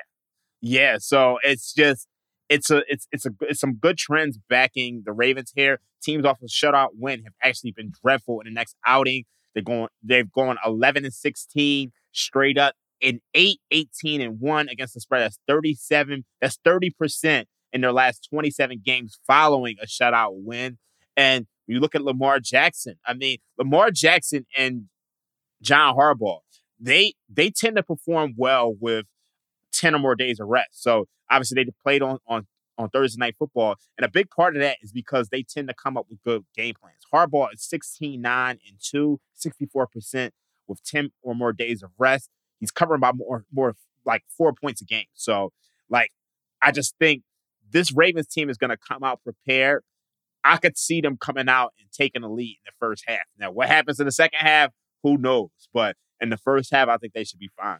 yeah. 0.62 0.98
So 1.00 1.40
it's 1.44 1.74
just 1.74 2.08
it's 2.50 2.70
a 2.70 2.84
it's 2.88 3.08
it's 3.12 3.26
a 3.26 3.32
it's 3.42 3.60
some 3.60 3.76
good 3.76 3.98
trends 3.98 4.38
backing 4.50 5.04
the 5.06 5.12
Ravens 5.14 5.52
here. 5.56 5.80
Teams 6.02 6.26
off 6.26 6.38
a 6.42 6.46
shutout 6.46 6.90
win 6.94 7.24
have 7.24 7.34
actually 7.44 7.72
been 7.72 7.92
dreadful 8.04 8.40
in 8.40 8.46
the 8.46 8.54
next 8.54 8.76
outing. 8.86 9.26
They're 9.54 9.64
going 9.64 9.90
they've 10.04 10.32
gone 10.32 10.58
11 10.66 11.04
and 11.06 11.14
16 11.14 11.92
straight 12.12 12.58
up 12.58 12.76
and 13.02 13.22
8 13.34 13.60
18 13.72 14.22
and 14.22 14.40
1 14.40 14.70
against 14.70 14.94
the 14.94 15.02
spread. 15.02 15.22
That's 15.22 15.40
37. 15.48 16.26
That's 16.42 16.60
30% 16.66 17.46
in 17.72 17.82
their 17.82 17.94
last 17.94 18.28
27 18.30 18.82
games 18.84 19.20
following 19.28 19.76
a 19.82 19.86
shutout 19.86 20.32
win. 20.34 20.78
And 21.16 21.48
you 21.68 21.80
look 21.80 21.96
at 21.96 22.02
Lamar 22.02 22.40
Jackson. 22.40 22.96
I 23.06 23.14
mean, 23.14 23.38
Lamar 23.58 23.92
Jackson 23.92 24.46
and 24.58 24.86
John 25.62 25.96
Harbaugh, 25.96 26.40
they 26.80 27.14
they 27.30 27.52
tend 27.52 27.76
to 27.76 27.84
perform 27.84 28.34
well 28.38 28.74
with 28.80 29.06
10 29.74 29.96
or 29.96 30.00
more 30.00 30.16
days 30.16 30.40
of 30.40 30.48
rest. 30.48 30.82
So 30.82 31.06
obviously 31.30 31.64
they 31.64 31.72
played 31.84 32.02
on 32.02 32.20
on 32.28 32.48
on 32.78 32.90
Thursday 32.90 33.20
night 33.20 33.36
football. 33.38 33.76
And 33.98 34.06
a 34.06 34.10
big 34.10 34.30
part 34.30 34.56
of 34.56 34.62
that 34.62 34.78
is 34.82 34.92
because 34.92 35.30
they 35.30 35.44
tend 35.44 35.68
to 35.68 35.74
come 35.74 35.98
up 35.98 36.06
with 36.10 36.24
good 36.24 36.46
game 36.56 36.76
plans. 36.82 37.02
Harbaugh 37.14 37.54
is 37.54 37.62
16, 37.64 38.22
9, 38.22 38.60
and 38.68 38.78
2, 38.82 39.20
64% 39.38 40.32
with 40.68 40.84
10 40.86 41.12
or 41.22 41.36
more 41.36 41.52
days 41.52 41.84
of 41.84 41.92
rest. 41.98 42.30
He's 42.60 42.72
covering 42.72 43.00
by 43.00 43.12
more 43.14 43.46
more 43.52 43.76
like 44.06 44.24
four 44.38 44.54
points 44.54 44.82
a 44.82 44.86
game. 44.86 45.06
So 45.14 45.52
like 45.90 46.12
I 46.62 46.72
just 46.72 46.96
think 47.00 47.24
this 47.72 47.92
Ravens 47.92 48.28
team 48.28 48.50
is 48.50 48.58
gonna 48.58 48.78
come 48.78 49.04
out 49.04 49.22
prepared. 49.24 49.84
I 50.44 50.58
could 50.58 50.78
see 50.78 51.02
them 51.02 51.18
coming 51.18 51.50
out 51.50 51.74
and 51.80 51.90
taking 51.92 52.24
a 52.24 52.32
lead 52.32 52.58
in 52.60 52.66
the 52.66 52.72
first 52.80 53.04
half. 53.08 53.20
Now, 53.38 53.52
what 53.52 53.68
happens 53.68 54.00
in 54.00 54.06
the 54.06 54.12
second 54.12 54.40
half, 54.40 54.72
who 55.04 55.18
knows? 55.18 55.50
But 55.74 55.98
in 56.22 56.30
the 56.30 56.38
first 56.38 56.72
half, 56.72 56.88
I 56.88 56.98
think 56.98 57.14
they 57.14 57.24
should 57.26 57.40
be 57.40 57.50
fine. 57.58 57.80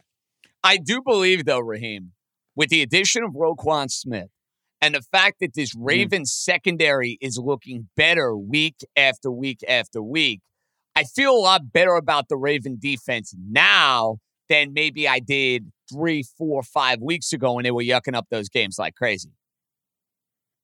I 0.62 0.76
do 0.76 1.00
believe, 1.02 1.46
though, 1.46 1.60
Raheem, 1.60 2.12
with 2.54 2.68
the 2.68 2.82
addition 2.82 3.22
of 3.24 3.32
Roquan 3.32 3.90
Smith 3.90 4.28
and 4.80 4.94
the 4.94 5.02
fact 5.02 5.36
that 5.40 5.54
this 5.54 5.74
mm. 5.74 5.80
Ravens 5.80 6.32
secondary 6.32 7.18
is 7.20 7.38
looking 7.38 7.88
better 7.96 8.36
week 8.36 8.76
after 8.96 9.30
week 9.30 9.60
after 9.66 10.02
week, 10.02 10.40
I 10.94 11.04
feel 11.04 11.34
a 11.34 11.38
lot 11.38 11.72
better 11.72 11.94
about 11.94 12.28
the 12.28 12.36
Raven 12.36 12.76
defense 12.78 13.34
now 13.38 14.16
than 14.50 14.74
maybe 14.74 15.08
I 15.08 15.20
did 15.20 15.72
three, 15.90 16.22
four, 16.36 16.62
five 16.62 17.00
weeks 17.00 17.32
ago 17.32 17.54
when 17.54 17.64
they 17.64 17.70
were 17.70 17.82
yucking 17.82 18.14
up 18.14 18.26
those 18.30 18.50
games 18.50 18.78
like 18.78 18.94
crazy. 18.94 19.30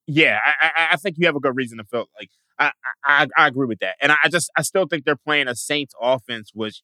Yeah, 0.06 0.38
I, 0.44 0.66
I, 0.66 0.88
I 0.92 0.96
think 0.96 1.16
you 1.18 1.26
have 1.26 1.36
a 1.36 1.40
good 1.40 1.56
reason 1.56 1.78
to 1.78 1.84
feel 1.84 2.06
like 2.20 2.28
I, 2.58 2.72
I 3.04 3.26
I 3.36 3.46
agree 3.48 3.66
with 3.66 3.80
that, 3.80 3.96
and 4.00 4.12
I 4.12 4.28
just 4.30 4.50
I 4.56 4.62
still 4.62 4.86
think 4.86 5.04
they're 5.04 5.16
playing 5.16 5.48
a 5.48 5.54
Saints 5.54 5.94
offense, 6.00 6.50
which 6.54 6.82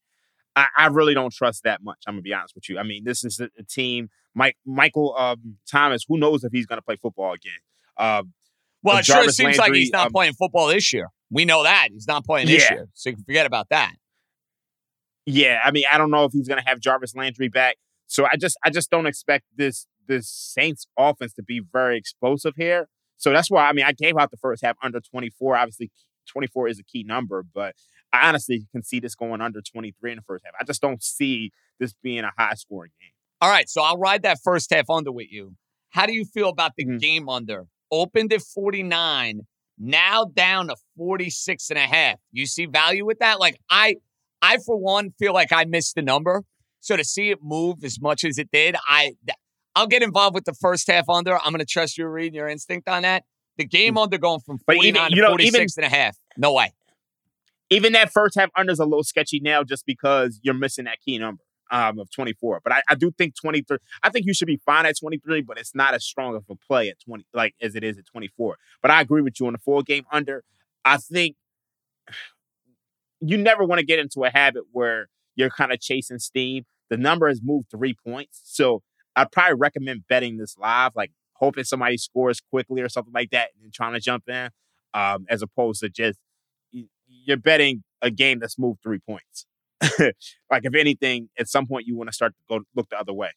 I, 0.56 0.66
I 0.76 0.86
really 0.88 1.14
don't 1.14 1.32
trust 1.32 1.62
that 1.64 1.82
much. 1.82 1.98
I'm 2.06 2.14
gonna 2.14 2.22
be 2.22 2.32
honest 2.34 2.54
with 2.54 2.68
you. 2.68 2.78
I 2.78 2.82
mean, 2.82 3.04
this 3.04 3.24
is 3.24 3.38
a, 3.40 3.48
a 3.58 3.62
team. 3.62 4.08
Mike 4.34 4.56
Michael 4.66 5.14
um, 5.16 5.58
Thomas, 5.70 6.04
who 6.08 6.18
knows 6.18 6.42
if 6.42 6.52
he's 6.52 6.66
gonna 6.66 6.82
play 6.82 6.96
football 6.96 7.32
again? 7.32 7.52
Um, 7.96 8.32
Well, 8.82 8.98
it 8.98 9.04
sure 9.04 9.28
seems 9.28 9.58
like 9.58 9.72
he's 9.72 9.92
not 9.92 10.06
um, 10.06 10.12
playing 10.12 10.32
football 10.34 10.66
this 10.68 10.92
year. 10.92 11.08
We 11.30 11.44
know 11.44 11.62
that. 11.62 11.88
He's 11.92 12.08
not 12.08 12.24
playing 12.24 12.48
this 12.48 12.64
Yeah. 12.64 12.74
year. 12.74 12.88
So 12.94 13.10
you 13.10 13.16
can 13.16 13.24
forget 13.24 13.46
about 13.46 13.68
that. 13.70 13.94
Yeah, 15.26 15.60
I 15.64 15.70
mean, 15.70 15.84
I 15.92 15.98
don't 15.98 16.10
know 16.10 16.24
if 16.24 16.32
he's 16.32 16.48
gonna 16.48 16.62
have 16.66 16.80
Jarvis 16.80 17.14
Landry 17.14 17.48
back. 17.48 17.76
So 18.06 18.24
I 18.30 18.36
just 18.36 18.56
I 18.64 18.70
just 18.70 18.90
don't 18.90 19.06
expect 19.06 19.44
this 19.56 19.86
this 20.06 20.28
Saints 20.28 20.86
offense 20.98 21.32
to 21.34 21.42
be 21.42 21.60
very 21.72 21.96
explosive 21.96 22.54
here. 22.56 22.88
So 23.16 23.32
that's 23.32 23.50
why 23.50 23.68
I 23.68 23.72
mean 23.72 23.84
I 23.84 23.92
gave 23.92 24.16
out 24.18 24.30
the 24.30 24.36
first 24.36 24.64
half 24.64 24.76
under 24.82 25.00
24. 25.00 25.56
Obviously, 25.56 25.90
24 26.28 26.68
is 26.68 26.78
a 26.78 26.84
key 26.84 27.04
number, 27.04 27.44
but 27.54 27.74
I 28.12 28.28
honestly 28.28 28.66
can 28.72 28.82
see 28.82 29.00
this 29.00 29.14
going 29.14 29.40
under 29.40 29.60
23 29.62 30.12
in 30.12 30.16
the 30.16 30.22
first 30.22 30.44
half. 30.44 30.54
I 30.60 30.64
just 30.64 30.82
don't 30.82 31.02
see 31.02 31.50
this 31.80 31.94
being 32.02 32.24
a 32.24 32.32
high 32.36 32.54
scoring 32.54 32.90
game. 33.00 33.10
All 33.40 33.48
right, 33.50 33.68
so 33.68 33.82
I'll 33.82 33.96
ride 33.98 34.22
that 34.22 34.38
first 34.44 34.70
half 34.72 34.90
under 34.90 35.10
with 35.10 35.32
you. 35.32 35.54
How 35.90 36.06
do 36.06 36.12
you 36.12 36.24
feel 36.24 36.48
about 36.48 36.72
the 36.76 36.84
Mhm. 36.84 37.00
game 37.00 37.28
under? 37.28 37.66
Opened 37.90 38.32
at 38.32 38.42
49, 38.42 39.46
now 39.78 40.24
down 40.24 40.68
to 40.68 40.76
46 40.96 41.70
and 41.70 41.78
a 41.78 41.86
half. 41.86 42.18
You 42.32 42.46
see 42.46 42.66
value 42.66 43.04
with 43.04 43.18
that? 43.20 43.40
Like 43.40 43.58
I 43.70 43.96
I 44.42 44.58
for 44.58 44.76
one 44.76 45.12
feel 45.18 45.32
like 45.32 45.52
I 45.52 45.64
missed 45.64 45.94
the 45.94 46.02
number. 46.02 46.42
So 46.80 46.96
to 46.96 47.04
see 47.04 47.30
it 47.30 47.38
move 47.42 47.84
as 47.84 48.00
much 48.00 48.24
as 48.24 48.38
it 48.38 48.50
did, 48.52 48.76
I 48.88 49.14
I'll 49.74 49.86
get 49.86 50.02
involved 50.02 50.34
with 50.34 50.44
the 50.44 50.54
first 50.54 50.90
half 50.90 51.08
under. 51.08 51.38
I'm 51.38 51.52
going 51.52 51.60
to 51.60 51.64
trust 51.64 51.96
your 51.96 52.10
read 52.10 52.34
your 52.34 52.48
instinct 52.48 52.88
on 52.88 53.02
that. 53.02 53.24
The 53.56 53.64
game 53.64 53.96
under 53.96 54.18
going 54.18 54.40
from 54.40 54.58
49 54.58 54.88
even, 54.88 55.10
to 55.10 55.22
know, 55.22 55.28
46 55.28 55.54
even, 55.54 55.84
and 55.84 55.92
a 55.92 55.96
half. 55.96 56.16
No 56.36 56.52
way. 56.52 56.72
Even 57.70 57.92
that 57.92 58.12
first 58.12 58.34
half 58.34 58.50
under 58.56 58.72
is 58.72 58.78
a 58.78 58.84
little 58.84 59.04
sketchy 59.04 59.40
now 59.40 59.62
just 59.62 59.86
because 59.86 60.40
you're 60.42 60.54
missing 60.54 60.84
that 60.86 60.98
key 61.00 61.18
number 61.18 61.42
um, 61.70 61.98
of 61.98 62.10
24. 62.10 62.60
But 62.62 62.72
I, 62.72 62.82
I, 62.88 62.94
do 62.94 63.10
think 63.10 63.34
23, 63.34 63.78
I 64.02 64.10
think 64.10 64.26
you 64.26 64.34
should 64.34 64.46
be 64.46 64.60
fine 64.64 64.84
at 64.86 64.98
23, 64.98 65.42
but 65.42 65.58
it's 65.58 65.74
not 65.74 65.94
as 65.94 66.04
strong 66.04 66.36
of 66.36 66.44
a 66.50 66.54
play 66.54 66.90
at 66.90 67.00
20, 67.00 67.24
like 67.32 67.54
as 67.60 67.74
it 67.74 67.82
is 67.82 67.98
at 67.98 68.06
24. 68.06 68.56
But 68.82 68.90
I 68.90 69.00
agree 69.00 69.22
with 69.22 69.40
you 69.40 69.46
on 69.46 69.54
the 69.54 69.58
four 69.58 69.82
game 69.82 70.04
under. 70.12 70.44
I 70.84 70.98
think 70.98 71.36
you 73.24 73.38
never 73.38 73.64
want 73.64 73.78
to 73.78 73.86
get 73.86 73.98
into 73.98 74.24
a 74.24 74.30
habit 74.30 74.64
where 74.72 75.08
you're 75.36 75.50
kind 75.50 75.72
of 75.72 75.80
chasing 75.80 76.18
steam. 76.18 76.64
The 76.90 76.96
number 76.96 77.28
has 77.28 77.40
moved 77.42 77.70
three 77.70 77.94
points. 77.94 78.40
So 78.44 78.82
I'd 79.16 79.30
probably 79.30 79.54
recommend 79.58 80.06
betting 80.08 80.36
this 80.36 80.58
live, 80.58 80.92
like 80.94 81.12
hoping 81.34 81.64
somebody 81.64 81.96
scores 81.96 82.40
quickly 82.40 82.82
or 82.82 82.88
something 82.88 83.12
like 83.14 83.30
that 83.30 83.50
and 83.62 83.72
trying 83.72 83.94
to 83.94 84.00
jump 84.00 84.28
in, 84.28 84.50
um, 84.92 85.26
as 85.28 85.42
opposed 85.42 85.80
to 85.80 85.88
just 85.88 86.18
you're 87.24 87.36
betting 87.36 87.84
a 88.00 88.10
game 88.10 88.38
that's 88.40 88.58
moved 88.58 88.82
three 88.82 88.98
points. 88.98 89.46
like 90.50 90.64
if 90.64 90.74
anything, 90.74 91.28
at 91.38 91.48
some 91.48 91.66
point 91.66 91.86
you 91.86 91.96
want 91.96 92.08
to 92.08 92.14
start 92.14 92.32
to 92.32 92.42
go 92.48 92.64
look 92.74 92.88
the 92.88 92.98
other 92.98 93.12
way. 93.12 93.30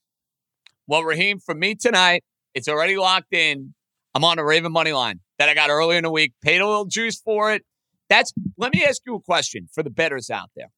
Well, 0.87 1.03
Raheem, 1.03 1.39
for 1.39 1.55
me 1.55 1.75
tonight, 1.75 2.23
it's 2.53 2.67
already 2.67 2.97
locked 2.97 3.33
in. 3.33 3.73
I'm 4.13 4.23
on 4.23 4.39
a 4.39 4.45
Raven 4.45 4.71
money 4.71 4.93
line 4.93 5.19
that 5.39 5.49
I 5.49 5.53
got 5.53 5.69
earlier 5.69 5.97
in 5.97 6.03
the 6.03 6.11
week. 6.11 6.33
Paid 6.41 6.61
a 6.61 6.67
little 6.67 6.85
juice 6.85 7.19
for 7.19 7.51
it. 7.53 7.63
That's. 8.09 8.33
Let 8.57 8.73
me 8.73 8.83
ask 8.85 9.01
you 9.05 9.15
a 9.15 9.21
question 9.21 9.67
for 9.73 9.83
the 9.83 9.89
betters 9.89 10.29
out 10.29 10.49
there. 10.55 10.71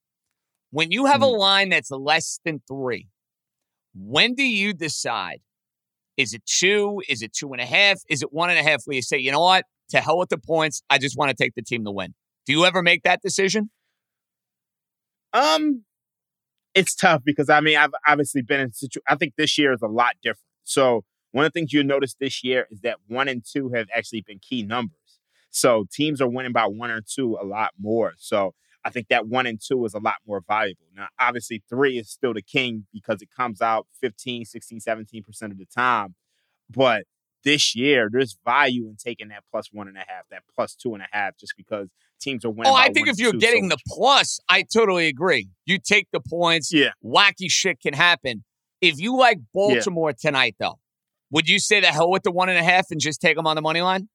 When 0.72 0.92
you 0.92 1.06
have 1.06 1.22
mm-hmm. 1.22 1.36
a 1.36 1.38
line 1.38 1.70
that's 1.70 1.92
less 1.92 2.40
than 2.44 2.62
three, 2.68 3.08
when 3.94 4.36
do 4.36 4.44
you 4.44 4.74
decide? 4.74 5.40
Is 6.18 6.34
it 6.34 6.44
two? 6.46 7.02
Is 7.08 7.22
it 7.22 7.34
two 7.34 7.52
and 7.52 7.62
a 7.62 7.66
half? 7.66 8.00
Is 8.10 8.22
it 8.22 8.34
one 8.34 8.50
and 8.50 8.58
a 8.58 8.64
half? 8.64 8.82
Where 8.86 8.96
you 8.96 9.02
say, 9.02 9.18
you 9.18 9.32
know 9.32 9.42
what? 9.42 9.66
To 9.92 10.02
hell 10.02 10.18
with 10.18 10.30
the 10.30 10.38
points. 10.38 10.82
I 10.90 10.98
just 10.98 11.18
want 11.18 11.30
to 11.30 11.36
take 11.36 11.54
the 11.56 11.62
team 11.62 11.86
to 11.86 11.92
win. 11.92 12.14
Do 12.46 12.54
you 12.54 12.66
ever 12.66 12.82
make 12.82 13.04
that 13.04 13.22
decision? 13.22 13.70
Um, 15.34 15.84
it's 16.74 16.96
tough 16.96 17.22
because 17.24 17.50
I 17.50 17.60
mean 17.62 17.78
I've 17.78 17.94
obviously 18.08 18.42
been 18.42 18.60
in 18.60 18.74
situ. 18.74 19.00
I 19.08 19.16
think 19.16 19.34
this 19.38 19.58
year 19.58 19.74
is 19.74 19.82
a 19.82 19.88
lot 19.88 20.16
different. 20.22 20.40
So 20.64 21.04
one 21.32 21.46
of 21.46 21.52
the 21.52 21.60
things 21.60 21.74
you'll 21.74 21.86
notice 21.86 22.16
this 22.20 22.44
year 22.44 22.68
is 22.72 22.82
that 22.82 22.98
one 23.08 23.28
and 23.28 23.44
two 23.46 23.72
have 23.76 23.88
actually 23.96 24.22
been 24.22 24.40
key 24.40 24.64
numbers. 24.64 24.97
So 25.50 25.86
teams 25.92 26.22
are 26.22 26.28
winning 26.28 26.52
by 26.52 26.66
one 26.66 26.92
or 26.92 27.02
two 27.02 27.38
a 27.42 27.46
lot 27.46 27.72
more. 27.80 28.14
So 28.18 28.54
I 28.84 28.90
think 28.90 29.08
that 29.10 29.28
one 29.28 29.46
and 29.46 29.60
two 29.60 29.84
is 29.86 29.94
a 29.94 30.00
lot 30.00 30.16
more 30.26 30.42
valuable. 30.48 30.86
Now, 30.96 31.08
obviously, 31.20 31.64
three 31.70 31.98
is 31.98 32.10
still 32.10 32.34
the 32.34 32.42
king 32.42 32.86
because 32.94 33.22
it 33.22 33.30
comes 33.36 33.62
out 33.62 33.88
15, 34.00 34.46
16, 34.46 34.80
17% 34.80 35.42
of 35.44 35.58
the 35.58 35.66
time. 35.66 36.16
But 36.70 37.04
this 37.44 37.76
year, 37.76 38.10
there's 38.12 38.38
value 38.46 38.88
in 38.88 38.96
taking 38.96 39.30
that 39.30 39.44
plus 39.52 39.70
one 39.72 39.88
and 39.88 39.98
a 39.98 40.02
half, 40.08 40.28
that 40.32 40.44
plus 40.56 40.76
two 40.76 40.94
and 40.94 41.04
a 41.04 41.08
half, 41.12 41.38
just 41.38 41.56
because 41.58 41.90
teams 42.20 42.46
are 42.46 42.50
winning. 42.50 42.72
Oh, 42.72 42.76
I 42.76 42.90
think 42.90 43.08
if 43.08 43.20
you're 43.20 43.34
getting 43.34 43.70
so 43.70 43.76
the 43.76 43.78
plus, 43.88 44.40
I 44.50 44.64
totally 44.64 45.08
agree. 45.08 45.50
You 45.66 45.80
take 45.80 46.08
the 46.12 46.22
points. 46.22 46.72
Yeah. 46.74 46.92
Wacky 47.04 47.50
shit 47.50 47.80
can 47.80 47.94
happen. 47.94 48.44
If 48.82 49.00
you 49.00 49.18
like 49.18 49.40
Baltimore 49.54 50.12
yeah. 50.12 50.30
tonight, 50.30 50.56
though, 50.60 50.80
would 51.32 51.50
you 51.50 51.60
say 51.60 51.80
the 51.80 51.88
hell 51.88 52.10
with 52.10 52.24
the 52.24 52.32
one 52.32 52.50
and 52.50 52.58
a 52.58 52.64
half 52.64 52.88
and 52.92 53.02
just 53.02 53.22
take 53.22 53.36
them 53.36 53.48
on 53.48 53.56
the 53.56 53.62
money 53.62 53.82
line? 53.82 54.08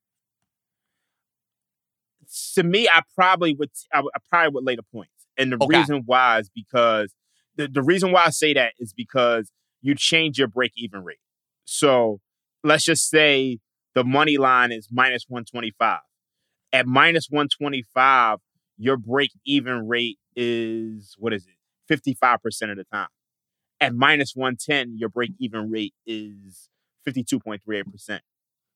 To 2.55 2.63
me, 2.63 2.89
I 2.89 3.03
probably 3.15 3.55
would. 3.55 3.71
I, 3.93 4.01
I 4.01 4.19
probably 4.31 4.55
would 4.55 4.65
lay 4.65 4.77
the 4.77 4.83
points, 4.83 5.27
and 5.37 5.53
the 5.53 5.59
okay. 5.61 5.79
reason 5.79 6.03
why 6.07 6.39
is 6.39 6.51
because 6.55 7.15
the, 7.57 7.69
the 7.69 7.83
reason 7.83 8.13
why 8.13 8.25
I 8.25 8.31
say 8.31 8.55
that 8.55 8.73
is 8.79 8.93
because 8.93 9.51
you 9.81 9.95
change 9.95 10.39
your 10.39 10.49
break 10.49 10.73
even 10.77 11.05
rate. 11.05 11.19
So 11.65 12.21
let's 12.65 12.85
just 12.85 13.09
say 13.11 13.59
the 13.95 14.05
money 14.05 14.39
line 14.39 14.73
is 14.73 14.89
minus 14.91 15.25
125. 15.29 16.01
At 16.73 16.87
minus 16.87 17.27
125, 17.29 18.39
your 18.79 18.97
break 18.97 19.31
even 19.45 19.87
rate 19.87 20.19
is 20.35 21.15
what 21.19 21.33
is 21.33 21.47
it? 21.47 21.55
55% 21.91 22.71
of 22.71 22.77
the 22.77 22.85
time. 22.93 23.09
At 23.81 23.95
minus 23.95 24.35
110, 24.35 24.97
your 24.97 25.09
break 25.09 25.33
even 25.39 25.71
rate 25.71 25.95
is 26.07 26.69
52.38%. 27.07 28.21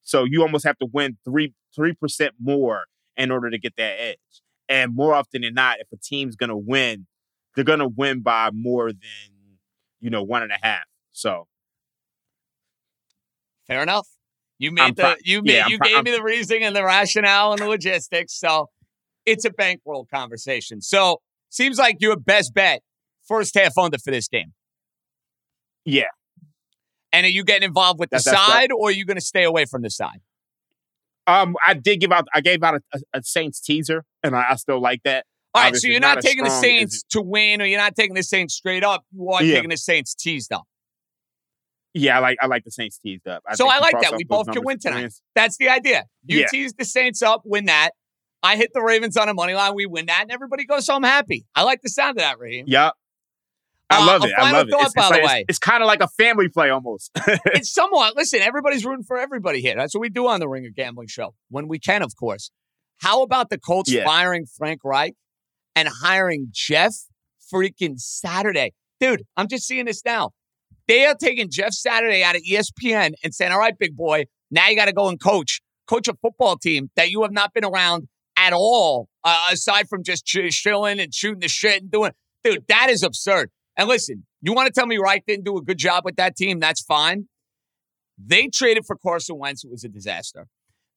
So 0.02 0.24
you 0.24 0.42
almost 0.42 0.64
have 0.66 0.78
to 0.78 0.86
win 0.92 1.16
3 1.24 1.54
3% 1.78 2.30
more 2.40 2.84
in 3.16 3.30
order 3.30 3.50
to 3.50 3.58
get 3.58 3.76
that 3.76 4.00
edge. 4.00 4.42
And 4.68 4.94
more 4.94 5.14
often 5.14 5.42
than 5.42 5.54
not, 5.54 5.78
if 5.80 5.86
a 5.92 5.96
team's 5.96 6.36
gonna 6.36 6.56
win, 6.56 7.06
they're 7.54 7.64
gonna 7.64 7.88
win 7.88 8.22
by 8.22 8.50
more 8.52 8.92
than, 8.92 8.98
you 10.00 10.10
know, 10.10 10.22
one 10.22 10.42
and 10.42 10.52
a 10.52 10.58
half. 10.60 10.84
So 11.12 11.48
Fair 13.66 13.82
enough. 13.82 14.08
You 14.58 14.70
made 14.70 14.96
the 14.96 15.16
you 15.22 15.42
made 15.42 15.52
yeah, 15.52 15.66
you 15.68 15.78
gave 15.78 15.98
I'm, 15.98 16.04
me 16.04 16.12
the 16.12 16.22
reasoning 16.22 16.62
and 16.62 16.74
the 16.74 16.84
rationale 16.84 17.52
and 17.52 17.60
the 17.60 17.68
logistics. 17.68 18.38
So 18.38 18.70
it's 19.26 19.44
a 19.44 19.50
bankroll 19.50 20.06
conversation. 20.06 20.80
So 20.80 21.20
seems 21.50 21.78
like 21.78 21.96
your 22.00 22.16
best 22.16 22.54
bet 22.54 22.80
first 23.26 23.54
half 23.54 23.76
under 23.76 23.98
for 23.98 24.10
this 24.10 24.28
game. 24.28 24.52
Yeah. 25.84 26.04
And 27.12 27.26
are 27.26 27.30
you 27.30 27.44
getting 27.44 27.66
involved 27.66 27.98
with 27.98 28.10
the 28.10 28.18
side, 28.18 28.70
or 28.72 28.88
are 28.88 28.92
you 28.92 29.04
going 29.04 29.16
to 29.16 29.24
stay 29.24 29.44
away 29.44 29.64
from 29.64 29.82
the 29.82 29.90
side? 29.90 30.20
Um, 31.26 31.56
I 31.66 31.74
did 31.74 32.00
give 32.00 32.12
out. 32.12 32.26
I 32.32 32.40
gave 32.40 32.62
out 32.62 32.80
a, 32.94 33.00
a 33.14 33.22
Saints 33.22 33.60
teaser, 33.60 34.04
and 34.22 34.36
I, 34.36 34.44
I, 34.50 34.54
still 34.56 34.80
like 34.80 35.02
that. 35.04 35.24
All 35.54 35.62
right, 35.62 35.68
Obviously, 35.68 35.88
so 35.88 35.92
you're 35.92 36.00
not, 36.00 36.16
not 36.16 36.22
taking 36.22 36.44
the 36.44 36.50
Saints 36.50 37.02
to 37.10 37.20
win, 37.20 37.60
or 37.60 37.64
you're 37.64 37.80
not 37.80 37.96
taking 37.96 38.14
the 38.14 38.22
Saints 38.22 38.54
straight 38.54 38.84
up. 38.84 39.04
You 39.12 39.28
are 39.30 39.42
yeah. 39.42 39.56
taking 39.56 39.70
the 39.70 39.76
Saints 39.76 40.14
teased 40.14 40.52
up. 40.52 40.64
Yeah, 41.94 42.18
I 42.18 42.20
like 42.20 42.38
I 42.42 42.46
like 42.46 42.64
the 42.64 42.70
Saints 42.70 42.98
teased 42.98 43.26
up. 43.26 43.42
I 43.48 43.54
so 43.54 43.68
I 43.68 43.78
like 43.78 44.00
that. 44.02 44.14
We 44.16 44.24
both 44.24 44.50
can 44.52 44.62
win 44.64 44.78
tonight. 44.78 45.14
That's 45.34 45.56
the 45.56 45.70
idea. 45.70 46.04
You 46.26 46.40
yeah. 46.40 46.46
tease 46.48 46.74
the 46.74 46.84
Saints 46.84 47.22
up, 47.22 47.42
win 47.44 47.64
that. 47.66 47.90
I 48.42 48.56
hit 48.56 48.70
the 48.74 48.82
Ravens 48.82 49.16
on 49.16 49.28
a 49.28 49.34
money 49.34 49.54
line. 49.54 49.74
We 49.74 49.86
win 49.86 50.06
that, 50.06 50.22
and 50.22 50.30
everybody 50.30 50.66
goes 50.66 50.86
home 50.86 51.02
happy. 51.02 51.46
I 51.54 51.62
like 51.62 51.80
the 51.82 51.88
sound 51.88 52.18
of 52.18 52.18
that, 52.18 52.38
Raheem. 52.38 52.66
Yep. 52.68 52.92
I 53.88 54.02
uh, 54.02 54.06
love 54.06 54.24
it. 54.24 54.32
I 54.36 54.52
love 54.52 54.68
thought, 54.68 54.80
it. 54.80 54.86
It's, 54.86 54.94
by 54.94 55.02
it's 55.02 55.16
the 55.16 55.26
way, 55.26 55.40
it's, 55.40 55.44
it's 55.50 55.58
kind 55.58 55.82
of 55.82 55.86
like 55.86 56.00
a 56.00 56.08
family 56.08 56.48
play 56.48 56.70
almost. 56.70 57.10
it's 57.46 57.72
somewhat. 57.72 58.16
Listen, 58.16 58.40
everybody's 58.40 58.84
rooting 58.84 59.04
for 59.04 59.18
everybody 59.18 59.60
here. 59.60 59.74
That's 59.76 59.94
what 59.94 60.00
we 60.00 60.08
do 60.08 60.26
on 60.26 60.40
the 60.40 60.48
Ringer 60.48 60.70
Gambling 60.74 61.08
Show 61.08 61.34
when 61.50 61.68
we 61.68 61.78
can, 61.78 62.02
of 62.02 62.16
course. 62.16 62.50
How 62.98 63.22
about 63.22 63.50
the 63.50 63.58
Colts 63.58 63.90
yeah. 63.90 64.04
firing 64.04 64.46
Frank 64.46 64.80
Reich 64.84 65.14
and 65.74 65.88
hiring 65.88 66.48
Jeff 66.50 66.94
freaking 67.52 67.98
Saturday? 67.98 68.72
Dude, 68.98 69.22
I'm 69.36 69.46
just 69.48 69.66
seeing 69.66 69.84
this 69.84 70.04
now. 70.04 70.30
They 70.88 71.04
are 71.04 71.14
taking 71.14 71.48
Jeff 71.50 71.72
Saturday 71.72 72.22
out 72.22 72.36
of 72.36 72.42
ESPN 72.42 73.12
and 73.22 73.34
saying, 73.34 73.52
all 73.52 73.58
right, 73.58 73.76
big 73.78 73.96
boy, 73.96 74.24
now 74.50 74.68
you 74.68 74.76
got 74.76 74.86
to 74.86 74.92
go 74.92 75.08
and 75.08 75.20
coach, 75.20 75.60
coach 75.86 76.08
a 76.08 76.14
football 76.14 76.56
team 76.56 76.90
that 76.96 77.10
you 77.10 77.22
have 77.22 77.32
not 77.32 77.52
been 77.52 77.64
around 77.64 78.08
at 78.36 78.52
all, 78.52 79.08
uh, 79.24 79.48
aside 79.52 79.88
from 79.88 80.02
just 80.02 80.24
ch- 80.24 80.50
chilling 80.50 81.00
and 81.00 81.12
shooting 81.12 81.40
the 81.40 81.48
shit 81.48 81.82
and 81.82 81.90
doing. 81.90 82.12
Dude, 82.44 82.64
that 82.68 82.88
is 82.90 83.02
absurd. 83.02 83.50
And 83.76 83.88
listen, 83.88 84.26
you 84.40 84.52
want 84.52 84.66
to 84.66 84.72
tell 84.72 84.86
me 84.86 84.98
Reich 84.98 85.24
didn't 85.26 85.44
do 85.44 85.56
a 85.56 85.62
good 85.62 85.78
job 85.78 86.04
with 86.04 86.16
that 86.16 86.36
team? 86.36 86.60
That's 86.60 86.82
fine. 86.82 87.28
They 88.18 88.48
traded 88.48 88.84
for 88.86 88.96
Carson 88.96 89.38
Wentz. 89.38 89.64
It 89.64 89.70
was 89.70 89.84
a 89.84 89.88
disaster. 89.88 90.46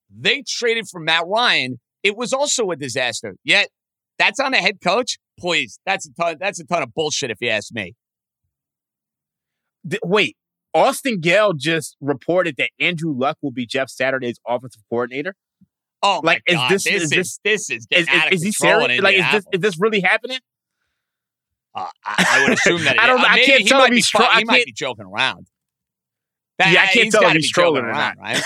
They 0.09 0.43
traded 0.47 0.87
for 0.87 0.99
Matt 0.99 1.25
Ryan. 1.27 1.79
It 2.03 2.15
was 2.15 2.31
also 2.31 2.71
a 2.71 2.75
disaster. 2.75 3.35
Yet 3.43 3.69
that's 4.17 4.39
on 4.39 4.51
the 4.51 4.57
head 4.57 4.77
coach. 4.81 5.17
Please, 5.37 5.79
that's 5.85 6.07
a 6.07 6.13
ton. 6.13 6.37
That's 6.39 6.59
a 6.59 6.65
ton 6.65 6.83
of 6.83 6.93
bullshit, 6.93 7.31
if 7.31 7.37
you 7.41 7.49
ask 7.49 7.73
me 7.73 7.95
wait, 10.03 10.37
Austin 10.73 11.19
Gayle 11.19 11.53
just 11.53 11.95
reported 11.99 12.55
that 12.57 12.69
Andrew 12.79 13.13
Luck 13.15 13.37
will 13.41 13.51
be 13.51 13.65
Jeff 13.65 13.89
Saturday's 13.89 14.39
offensive 14.47 14.83
coordinator. 14.89 15.35
Oh, 16.01 16.21
like 16.23 16.41
is 16.45 16.57
this, 16.69 16.83
this, 16.85 17.03
is 17.03 17.09
this 17.09 17.39
this 17.43 17.69
is 17.69 17.87
is, 17.91 18.07
is, 18.07 18.23
is 18.31 18.43
he 18.43 18.51
serious? 18.53 19.01
Like 19.01 19.15
is 19.15 19.31
this 19.31 19.45
is 19.51 19.59
this 19.59 19.79
really 19.79 19.99
happening? 19.99 20.39
Uh, 21.75 21.87
I, 22.05 22.25
I, 22.29 22.43
would 22.43 22.53
assume 22.53 22.83
that. 22.83 22.99
I 22.99 23.07
don't. 23.07 23.19
Uh, 23.19 23.25
I 23.27 23.43
can't 23.43 23.67
tell 23.67 23.83
if 23.83 23.93
he's 23.93 24.09
tro- 24.09 24.25
he 24.37 24.43
might 24.45 24.65
be 24.65 24.71
joking 24.71 25.05
around. 25.05 25.47
That, 26.57 26.73
yeah, 26.73 26.83
I 26.83 26.87
can't 26.87 27.11
tell 27.11 27.23
if 27.23 27.33
he's 27.33 27.51
trolling 27.51 27.85
around, 27.85 28.17
right? 28.19 28.41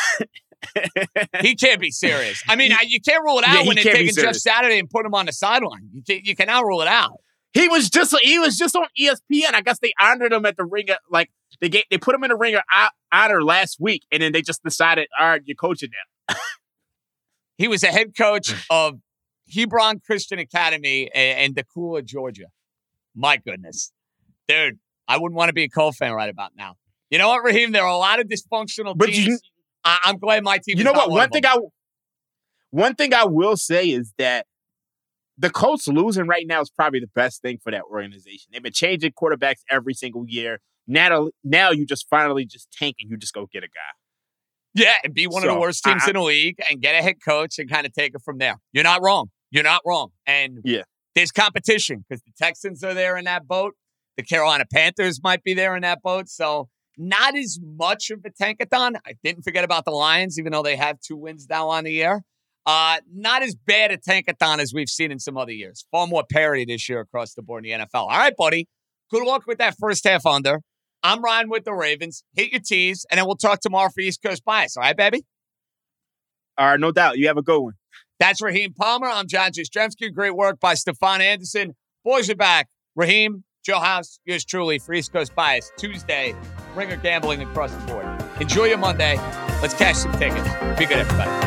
he 1.41 1.55
can't 1.55 1.79
be 1.79 1.91
serious. 1.91 2.41
I 2.47 2.55
mean, 2.55 2.71
you 2.85 3.01
can't 3.01 3.23
rule 3.23 3.39
it 3.39 3.47
out 3.47 3.61
yeah, 3.61 3.67
when 3.67 3.75
they're 3.75 3.93
taking 3.93 4.13
Jeff 4.13 4.35
Saturday 4.35 4.79
and 4.79 4.89
put 4.89 5.05
him 5.05 5.13
on 5.13 5.25
the 5.25 5.33
sideline. 5.33 5.89
You, 5.93 6.03
can, 6.03 6.21
you 6.23 6.35
cannot 6.35 6.65
rule 6.65 6.81
it 6.81 6.87
out. 6.87 7.19
He 7.53 7.67
was 7.67 7.89
just 7.89 8.15
he 8.21 8.39
was 8.39 8.57
just 8.57 8.75
on 8.75 8.85
ESPN. 8.99 9.53
I 9.53 9.61
guess 9.61 9.79
they 9.79 9.93
honored 9.99 10.33
him 10.33 10.45
at 10.45 10.57
the 10.57 10.65
ringer. 10.65 10.97
Like 11.09 11.29
they 11.61 11.69
get 11.69 11.85
they 11.89 11.97
put 11.97 12.15
him 12.15 12.23
in 12.23 12.29
the 12.29 12.35
ringer 12.35 12.61
honor 13.11 13.43
last 13.43 13.77
week, 13.79 14.03
and 14.11 14.23
then 14.23 14.31
they 14.31 14.41
just 14.41 14.63
decided, 14.63 15.07
all 15.19 15.27
right, 15.27 15.41
you're 15.45 15.55
coaching 15.55 15.89
now. 16.29 16.35
he 17.57 17.67
was 17.67 17.83
a 17.83 17.87
head 17.87 18.15
coach 18.17 18.53
of 18.69 18.99
Hebron 19.53 20.01
Christian 20.05 20.39
Academy 20.39 21.11
and 21.13 21.55
Dacula, 21.55 22.03
Georgia. 22.03 22.45
My 23.15 23.37
goodness, 23.37 23.91
dude, 24.47 24.79
I 25.07 25.17
wouldn't 25.17 25.37
want 25.37 25.49
to 25.49 25.53
be 25.53 25.63
a 25.63 25.69
Cole 25.69 25.91
fan 25.91 26.13
right 26.13 26.29
about 26.29 26.51
now. 26.57 26.75
You 27.09 27.19
know 27.19 27.29
what, 27.29 27.43
Raheem? 27.43 27.71
There 27.71 27.83
are 27.83 27.87
a 27.87 27.97
lot 27.97 28.19
of 28.19 28.27
dysfunctional 28.27 28.97
but 28.97 29.07
teams. 29.07 29.25
You, 29.27 29.39
I, 29.83 29.99
am 30.05 30.17
glad 30.17 30.43
my 30.43 30.57
team. 30.57 30.77
You 30.77 30.83
know 30.83 30.93
what? 30.93 31.09
One, 31.09 31.19
one 31.19 31.29
thing 31.29 31.45
I 31.45 31.57
one 32.71 32.95
thing 32.95 33.13
I 33.13 33.25
will 33.25 33.55
say 33.55 33.89
is 33.89 34.13
that 34.17 34.47
the 35.37 35.49
Colts 35.49 35.87
losing 35.87 36.27
right 36.27 36.45
now 36.47 36.61
is 36.61 36.69
probably 36.69 36.99
the 36.99 37.09
best 37.13 37.41
thing 37.41 37.59
for 37.63 37.71
that 37.71 37.83
organization. 37.83 38.49
They've 38.51 38.63
been 38.63 38.73
changing 38.73 39.11
quarterbacks 39.11 39.61
every 39.69 39.93
single 39.93 40.25
year. 40.27 40.59
Now, 40.87 41.29
now 41.43 41.71
you 41.71 41.85
just 41.85 42.07
finally 42.09 42.45
just 42.45 42.71
tank 42.71 42.95
and 42.99 43.09
you 43.09 43.17
just 43.17 43.33
go 43.33 43.47
get 43.51 43.63
a 43.63 43.67
guy. 43.67 43.93
Yeah, 44.75 44.95
and 45.03 45.13
be 45.13 45.27
one 45.27 45.43
so, 45.43 45.49
of 45.49 45.53
the 45.53 45.59
worst 45.59 45.83
teams 45.83 46.01
I, 46.05 46.09
in 46.09 46.13
the 46.15 46.21
league 46.21 46.55
and 46.69 46.81
get 46.81 46.95
a 46.95 47.03
head 47.03 47.17
coach 47.23 47.59
and 47.59 47.69
kind 47.69 47.85
of 47.85 47.93
take 47.93 48.15
it 48.15 48.21
from 48.25 48.39
there. 48.39 48.55
You're 48.71 48.83
not 48.83 49.01
wrong. 49.03 49.29
You're 49.51 49.63
not 49.63 49.81
wrong. 49.85 50.09
And 50.25 50.59
yeah, 50.63 50.81
there's 51.15 51.31
competition 51.31 52.03
because 52.07 52.21
the 52.23 52.31
Texans 52.37 52.83
are 52.83 52.93
there 52.93 53.17
in 53.17 53.25
that 53.25 53.47
boat. 53.47 53.73
The 54.17 54.23
Carolina 54.23 54.65
Panthers 54.71 55.21
might 55.23 55.43
be 55.43 55.53
there 55.53 55.75
in 55.75 55.81
that 55.81 56.01
boat. 56.01 56.29
So 56.29 56.69
not 56.97 57.35
as 57.35 57.59
much 57.61 58.11
of 58.11 58.19
a 58.25 58.29
tankathon. 58.29 58.95
I 59.05 59.13
didn't 59.23 59.43
forget 59.43 59.63
about 59.63 59.85
the 59.85 59.91
Lions, 59.91 60.39
even 60.39 60.51
though 60.51 60.63
they 60.63 60.75
have 60.75 60.99
two 60.99 61.15
wins 61.15 61.47
now 61.49 61.69
on 61.69 61.83
the 61.83 61.91
year. 61.91 62.23
Uh, 62.65 62.97
not 63.13 63.43
as 63.43 63.55
bad 63.55 63.91
a 63.91 63.97
tankathon 63.97 64.59
as 64.59 64.73
we've 64.73 64.89
seen 64.89 65.11
in 65.11 65.19
some 65.19 65.37
other 65.37 65.51
years. 65.51 65.85
Far 65.91 66.07
more 66.07 66.23
parity 66.31 66.65
this 66.65 66.87
year 66.87 67.01
across 67.01 67.33
the 67.33 67.41
board 67.41 67.65
in 67.65 67.79
the 67.79 67.85
NFL. 67.85 68.03
All 68.03 68.09
right, 68.09 68.35
buddy. 68.37 68.67
Good 69.11 69.25
luck 69.25 69.43
with 69.45 69.57
that 69.57 69.75
first 69.79 70.07
half 70.07 70.25
under. 70.25 70.61
I'm 71.03 71.21
Ryan 71.21 71.49
with 71.49 71.65
the 71.65 71.73
Ravens. 71.73 72.23
Hit 72.35 72.51
your 72.51 72.61
tees, 72.61 73.05
and 73.11 73.17
then 73.17 73.25
we'll 73.25 73.35
talk 73.35 73.59
tomorrow 73.59 73.89
for 73.93 73.99
East 73.99 74.21
Coast 74.23 74.45
Bias. 74.45 74.77
All 74.77 74.83
right, 74.83 74.95
baby? 74.95 75.25
All 76.57 76.67
right, 76.67 76.79
no 76.79 76.91
doubt. 76.91 77.17
You 77.17 77.27
have 77.27 77.37
a 77.37 77.41
good 77.41 77.59
one. 77.59 77.73
That's 78.23 78.41
Raheem 78.41 78.71
Palmer. 78.71 79.07
I'm 79.07 79.27
John 79.27 79.51
Jastremski. 79.51 80.13
Great 80.13 80.33
work 80.33 80.57
by 80.61 80.75
Stefan 80.75 81.19
Anderson. 81.19 81.75
Boys 82.05 82.29
are 82.29 82.37
back. 82.37 82.69
Raheem, 82.95 83.43
Joe 83.65 83.81
House, 83.81 84.17
yours 84.23 84.45
truly 84.45 84.79
for 84.79 84.93
East 84.93 85.11
Coast 85.11 85.35
Bias. 85.35 85.73
Tuesday, 85.77 86.33
ringer 86.73 86.95
gambling 86.95 87.41
across 87.41 87.73
the 87.73 87.85
board. 87.85 88.05
Enjoy 88.39 88.63
your 88.63 88.77
Monday. 88.77 89.17
Let's 89.61 89.73
cash 89.73 89.97
some 89.97 90.13
tickets. 90.13 90.47
Be 90.79 90.85
good, 90.85 90.99
everybody. 90.99 91.42